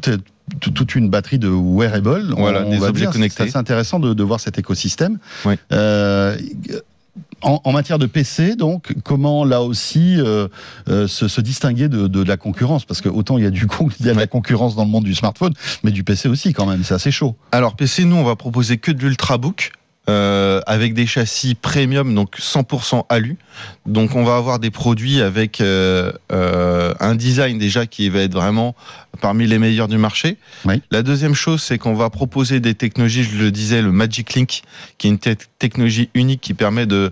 [0.59, 3.11] toute une batterie de wearables, Voilà, on des objets dire.
[3.11, 3.37] connectés.
[3.43, 5.17] C'est assez intéressant de, de voir cet écosystème.
[5.45, 5.55] Oui.
[5.71, 6.37] Euh,
[7.41, 10.47] en, en matière de PC, donc, comment là aussi euh,
[10.89, 12.85] euh, se, se distinguer de, de la concurrence?
[12.85, 14.83] Parce que autant il y a du con- il y a de la concurrence dans
[14.83, 17.35] le monde du smartphone, mais du PC aussi quand même, c'est assez chaud.
[17.51, 19.71] Alors PC, nous, on va proposer que de l'ultrabook.
[20.07, 23.37] Euh, avec des châssis premium, donc 100% alu.
[23.87, 28.33] Donc on va avoir des produits avec euh, euh, un design déjà qui va être
[28.35, 28.75] vraiment
[29.19, 30.37] parmi les meilleurs du marché.
[30.63, 30.79] Oui.
[30.91, 34.61] La deuxième chose, c'est qu'on va proposer des technologies, je le disais, le Magic Link,
[34.99, 37.11] qui est une te- technologie unique qui permet de,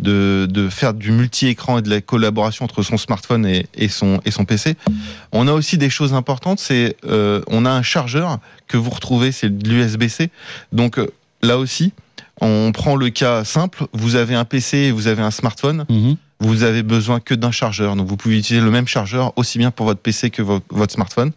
[0.00, 4.20] de, de faire du multi-écran et de la collaboration entre son smartphone et, et son,
[4.26, 4.76] et son PC.
[5.32, 8.38] On a aussi des choses importantes, c'est on a un chargeur
[8.68, 10.28] que vous retrouvez, c'est de l'USB-C.
[10.72, 11.00] Donc
[11.40, 11.94] là aussi,
[12.44, 15.84] on prend le cas simple, vous avez un PC et vous avez un smartphone,
[16.46, 17.96] vous avez besoin que d'un chargeur.
[17.96, 20.92] Donc vous pouvez utiliser le même chargeur aussi bien pour votre PC que vo- votre
[20.92, 21.32] smartphone.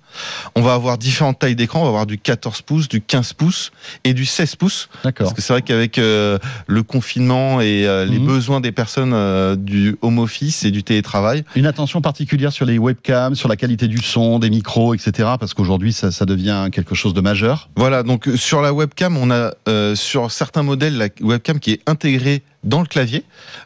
[0.55, 3.71] On va avoir différentes tailles d'écran, on va avoir du 14 pouces, du 15 pouces
[4.03, 4.89] et du 16 pouces.
[5.03, 5.27] D'accord.
[5.27, 6.37] Parce que c'est vrai qu'avec euh,
[6.67, 8.25] le confinement et euh, les Mhm.
[8.27, 12.77] besoins des personnes euh, du home office et du télétravail, Une attention particulière sur les
[12.77, 15.29] webcams, sur la qualité du son, des micros, etc.
[15.39, 17.69] Parce qu'aujourd'hui, ça, ça devient quelque chose de majeur.
[17.75, 19.51] Voilà, donc sur la webcam, on a
[19.95, 23.24] sur certains modèles la webcam qui est intégrée dans le clavier,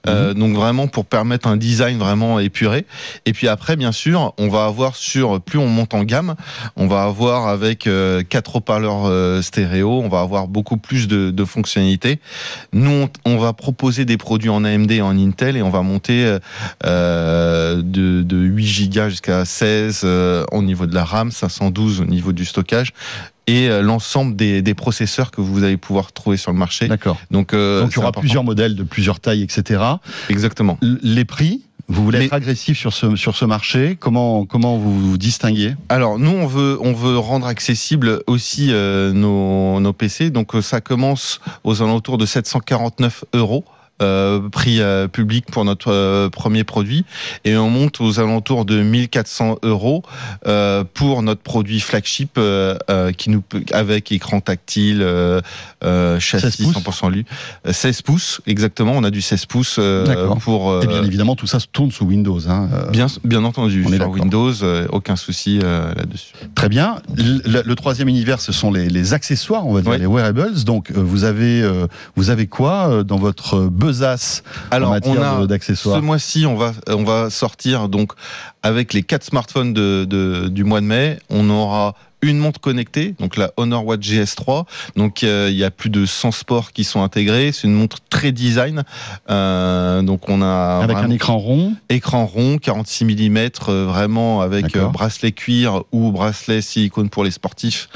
[0.07, 2.85] euh, donc vraiment pour permettre un design vraiment épuré.
[3.25, 6.35] Et puis après, bien sûr, on va avoir sur plus on monte en gamme,
[6.75, 11.31] on va avoir avec euh, quatre haut-parleurs euh, stéréo, on va avoir beaucoup plus de,
[11.31, 12.19] de fonctionnalités.
[12.73, 15.81] Nous, on, on va proposer des produits en AMD et en Intel et on va
[15.81, 16.37] monter
[16.83, 22.31] de, de 8 Go jusqu'à 16 euh, au niveau de la RAM, 512 au niveau
[22.31, 22.93] du stockage
[23.47, 26.87] et euh, l'ensemble des, des processeurs que vous allez pouvoir trouver sur le marché.
[26.87, 27.17] D'accord.
[27.31, 28.21] Donc, euh, Donc il y aura important.
[28.21, 29.81] plusieurs modèles de plusieurs tailles, etc.
[30.29, 30.77] Exactement.
[30.81, 33.97] L- Les prix, vous voulez être agressif sur ce, sur ce marché.
[33.99, 35.75] Comment, comment vous vous distinguez?
[35.89, 40.61] Alors nous on veut on veut rendre accessible aussi euh, nos, nos PC donc euh,
[40.61, 43.65] ça commence aux alentours de 749 euros.
[44.01, 47.05] Euh, prix euh, public pour notre euh, premier produit
[47.45, 50.03] et on monte aux alentours de 1400 euros
[50.93, 52.39] pour notre produit flagship
[53.17, 55.05] qui nous avec écran tactile
[56.19, 57.25] châssis 16 pouces 100% lu
[57.67, 59.79] Euh, 16 pouces exactement on a du 16 pouces
[60.41, 62.39] pour Et bien évidemment, tout ça se tourne sous Windows.
[62.49, 62.69] hein.
[62.91, 64.09] Bien bien entendu On est sur.
[64.09, 64.53] Windows
[64.89, 66.97] aucun souci là-dessus Très bien.
[67.15, 69.99] Le, troisième univers, ce sont les, les accessoires, on va dire, Oui.
[69.99, 70.63] les wearables.
[70.63, 71.67] Donc, vous avez,
[72.15, 73.59] vous avez quoi dans votre
[73.91, 78.13] besace en Alors, matière a de- d'accessoires ce mois-ci, on va on va sortir donc
[78.63, 81.19] avec les quatre smartphones de, de- du mois de mai.
[81.29, 84.65] On aura une montre connectée, donc la Honor Watch GS3.
[84.95, 87.51] Donc euh, il y a plus de 100 sports qui sont intégrés.
[87.51, 88.83] C'est une montre très design.
[89.29, 91.75] Euh, donc on a Avec un écran rond.
[91.89, 93.37] écran rond, 46 mm,
[93.69, 97.89] euh, vraiment avec bracelet cuir ou bracelet silicone pour les sportifs.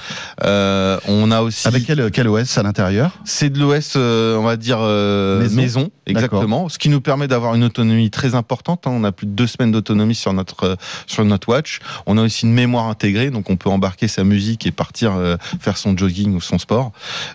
[0.44, 3.12] Euh, on a aussi Avec quel, quel OS à l'intérieur?
[3.26, 5.56] C'est de l'OS, on va dire Maison.
[5.56, 6.70] maison, exactement.
[6.70, 8.88] Ce qui nous permet d'avoir une autonomie très importante.
[8.88, 8.92] hein.
[8.94, 11.80] On a plus de deux semaines d'autonomie sur notre sur notre watch.
[12.06, 15.36] On a aussi une mémoire intégrée, donc on peut embarquer sa musique et partir euh,
[15.60, 16.92] faire son jogging ou son sport.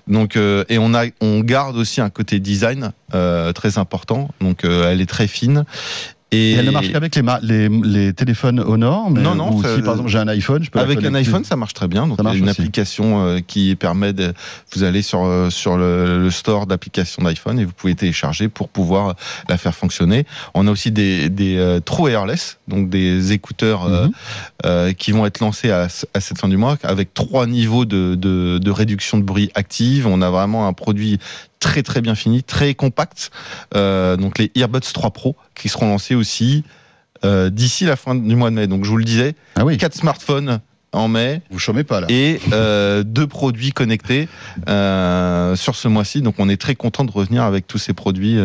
[0.07, 4.29] Donc euh, et on a on garde aussi un côté design euh, très important.
[4.41, 5.65] Donc elle est très fine.
[6.33, 9.63] Et elle ne marche qu'avec les, ma- les, les téléphones Honor mais Non, non, ou
[9.63, 11.89] ça- si par exemple j'ai un iPhone, je peux Avec un iPhone, ça marche très
[11.89, 12.07] bien.
[12.07, 12.61] Donc, il y a marche une aussi.
[12.61, 14.33] application euh, qui permet de.
[14.73, 18.69] Vous allez sur, euh, sur le, le store d'applications d'iPhone et vous pouvez télécharger pour
[18.69, 19.17] pouvoir
[19.49, 20.25] la faire fonctionner.
[20.55, 24.13] On a aussi des, des euh, True Wireless, donc des écouteurs euh, Mhm.
[24.67, 28.15] euh, qui vont être lancés à, à cette fin du mois avec trois niveaux de,
[28.15, 30.07] de, de réduction de bruit active.
[30.07, 31.19] On a vraiment un produit
[31.61, 33.31] très très bien fini, très compact.
[33.77, 36.65] Euh, donc les Earbuds 3 Pro qui seront lancés aussi
[37.25, 38.67] euh, d'ici la fin du mois de mai.
[38.67, 40.61] Donc je vous le disais, Ah oui, quatre smartphones
[40.93, 42.09] en mai vous chômez pas là.
[42.11, 44.27] et euh, deux produits connectés
[44.67, 46.23] sur ce mois-ci.
[46.23, 48.37] Donc on est très content de revenir avec tous ces produits.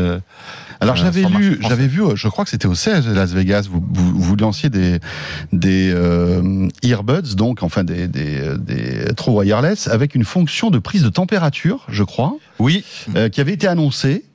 [0.81, 3.31] Alors euh, j'avais lu, j'avais vu, euh, je crois que c'était au CES de Las
[3.33, 4.99] Vegas, vous, vous, vous lanciez des,
[5.53, 11.03] des euh, earbuds, donc enfin des, des, des True Wireless, avec une fonction de prise
[11.03, 12.83] de température, je crois, Oui,
[13.15, 14.25] euh, qui avait été annoncée.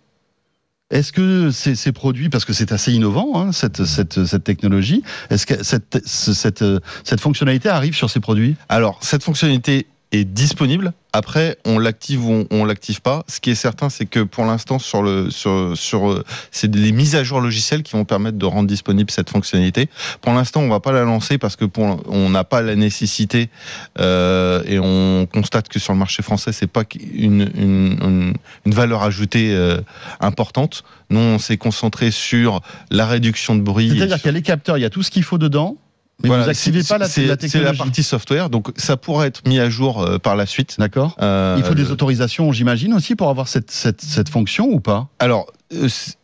[0.90, 5.04] Est-ce que ces, ces produits, parce que c'est assez innovant, hein, cette, cette, cette technologie,
[5.30, 6.64] est-ce que cette, ce- cette,
[7.04, 8.56] cette fonctionnalité arrive sur ces produits?
[8.68, 10.92] Alors cette fonctionnalité est disponible.
[11.12, 13.24] Après, on l'active ou on, l'active pas.
[13.26, 17.16] Ce qui est certain, c'est que pour l'instant, sur le sur sur c'est les mises
[17.16, 19.88] à jour logicielles qui vont permettre de rendre disponible cette fonctionnalité.
[20.20, 23.50] Pour l'instant, on va pas la lancer parce que pour, on n'a pas la nécessité
[23.98, 28.34] euh, et on constate que sur le marché français, c'est pas une, une,
[28.64, 29.80] une, valeur ajoutée euh,
[30.20, 30.84] importante.
[31.10, 33.90] Nous, on s'est concentré sur la réduction de bruit.
[33.96, 35.76] C'est-à-dire qu'il y a les capteurs, il y a tout ce qu'il faut dedans.
[36.22, 37.48] Mais vous n'activez pas la, la technologie.
[37.50, 40.76] C'est la partie software, donc ça pourrait être mis à jour euh, par la suite.
[40.78, 41.16] D'accord.
[41.20, 45.08] Euh, Il faut des autorisations, j'imagine aussi, pour avoir cette, cette, cette fonction ou pas?
[45.18, 45.46] Alors,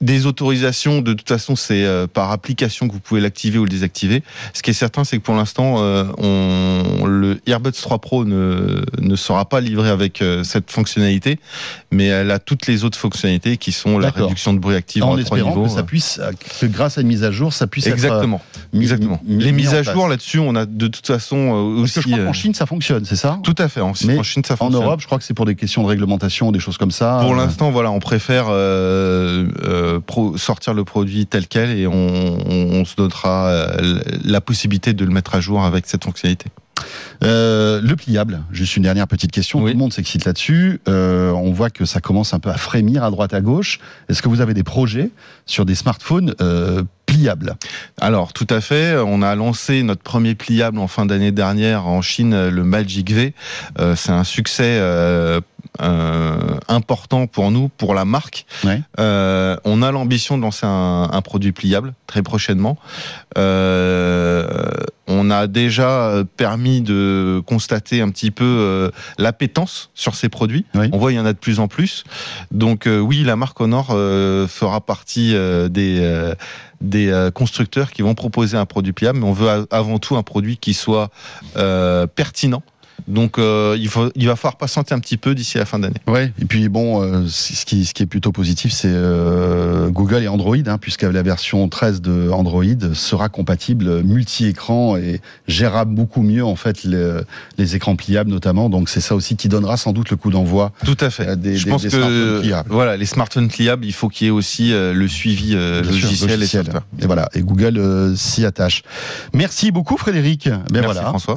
[0.01, 3.69] des autorisations, de toute façon, c'est euh, par application que vous pouvez l'activer ou le
[3.69, 4.23] désactiver.
[4.53, 8.83] Ce qui est certain, c'est que pour l'instant, euh, on, le Earbuds 3 Pro ne,
[8.99, 11.39] ne sera pas livré avec cette fonctionnalité,
[11.91, 15.17] mais elle a toutes les autres fonctionnalités qui sont la réduction de bruit active en,
[15.17, 16.21] espérant que ça puisse,
[16.61, 18.41] que grâce à une mise à jour, ça puisse exactement,
[18.73, 19.21] être exactement.
[19.27, 21.95] les mises à jour là-dessus, on a de toute façon aussi.
[21.95, 23.39] Parce que je crois qu'en Chine, ça fonctionne, c'est ça?
[23.43, 23.81] Tout à fait.
[23.81, 24.83] En, Chine, ça fonctionne.
[24.83, 27.19] En Europe, je crois que c'est pour des questions de réglementation, des choses comme ça.
[27.23, 28.47] Pour l'instant, voilà, on préfère.
[28.49, 29.36] Euh,
[30.37, 35.35] sortir le produit tel quel et on, se donnera euh, la possibilité de le mettre
[35.35, 36.47] à jour avec cette fonctionnalité.
[37.25, 39.61] Euh, le pliable, juste une dernière petite question.
[39.61, 40.81] Tout le monde s'excite là-dessus.
[40.87, 43.81] on voit que ça commence un peu à frémir à droite à gauche.
[44.09, 45.11] Est-ce que vous avez des projets
[45.47, 46.35] sur des smartphones
[47.07, 47.57] pliables
[48.01, 48.97] Alors tout à fait.
[48.97, 53.35] On a lancé notre premier pliable en fin d'année dernière en Chine, le Magic V.
[53.95, 54.81] C'est un succès
[55.83, 58.47] euh, important pour nous, pour la marque.
[58.99, 62.79] Euh, on a l'ambition de lancer un, produit pliable très prochainement.
[63.37, 64.47] Euh,
[65.07, 70.65] on a déjà permis de constater un petit peu l'appétence sur ces produits.
[70.75, 72.05] On voit il y en a de plus en plus.
[72.51, 75.35] Donc oui, la marque Honor fera partie
[75.71, 76.35] des
[76.81, 80.57] des constructeurs qui vont proposer un produit pliable, mais on veut avant tout un produit
[80.57, 81.11] qui soit
[82.15, 82.63] pertinent
[83.09, 86.01] donc euh, il, faut, il va falloir patienter un petit peu d'ici la fin d'année.
[86.07, 86.33] Ouais.
[86.41, 90.29] Et puis bon, euh, ce, qui, ce qui est plutôt positif, c'est euh, Google et
[90.29, 96.45] Android, hein, puisque la version 13 de Android sera compatible multi-écran et gérera beaucoup mieux
[96.45, 98.69] en fait les, écrans pliables notamment.
[98.71, 100.73] Donc c'est ça aussi qui donnera sans doute le coup d'envoi.
[100.85, 101.39] Tout à fait.
[101.39, 105.09] Des, Je pense que voilà, les smartphones pliables, il faut qu'il y ait aussi le
[105.09, 106.83] suivi logiciel, et software.
[107.01, 107.29] Et voilà.
[107.35, 108.83] Et Google s'y attache.
[109.33, 110.49] Merci beaucoup Frédéric.
[110.49, 111.09] Ben Merci voilà.
[111.09, 111.37] François.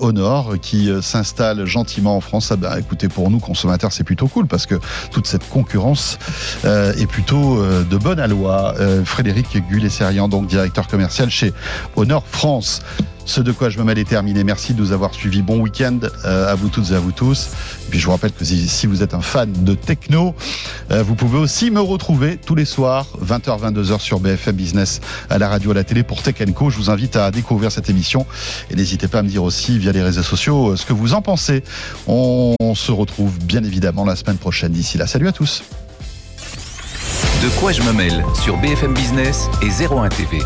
[0.00, 4.28] Honor qui euh, s'installe gentiment en France, ah bah, écoutez, pour nous consommateurs, c'est plutôt
[4.28, 4.76] cool parce que
[5.10, 6.18] toute cette concurrence
[6.64, 8.74] euh, est plutôt euh, de bonne aloi.
[9.04, 11.52] Frédéric Gullet-Serian, donc directeur commercial chez
[11.96, 12.82] Honor France.
[13.26, 14.44] Ce de quoi je me mêle est terminé.
[14.44, 15.42] Merci de nous avoir suivis.
[15.42, 17.48] Bon week-end euh, à vous toutes et à vous tous.
[17.86, 20.32] Et puis je vous rappelle que si, vous êtes un fan de techno,
[20.92, 25.38] euh, vous pouvez aussi me retrouver tous les soirs, 20h, 22h sur BFM Business, à
[25.38, 26.70] la radio, à la télé pour Tech Co.
[26.70, 28.26] Je vous invite à découvrir cette émission
[28.70, 31.12] et n'hésitez pas à me dire aussi via les réseaux sociaux euh, ce que vous
[31.12, 31.64] en pensez.
[32.06, 34.70] On, se retrouve bien évidemment la semaine prochaine.
[34.70, 35.64] D'ici là, salut à tous.
[37.42, 40.38] De quoi je me mêle sur BFM Business et 01 TV.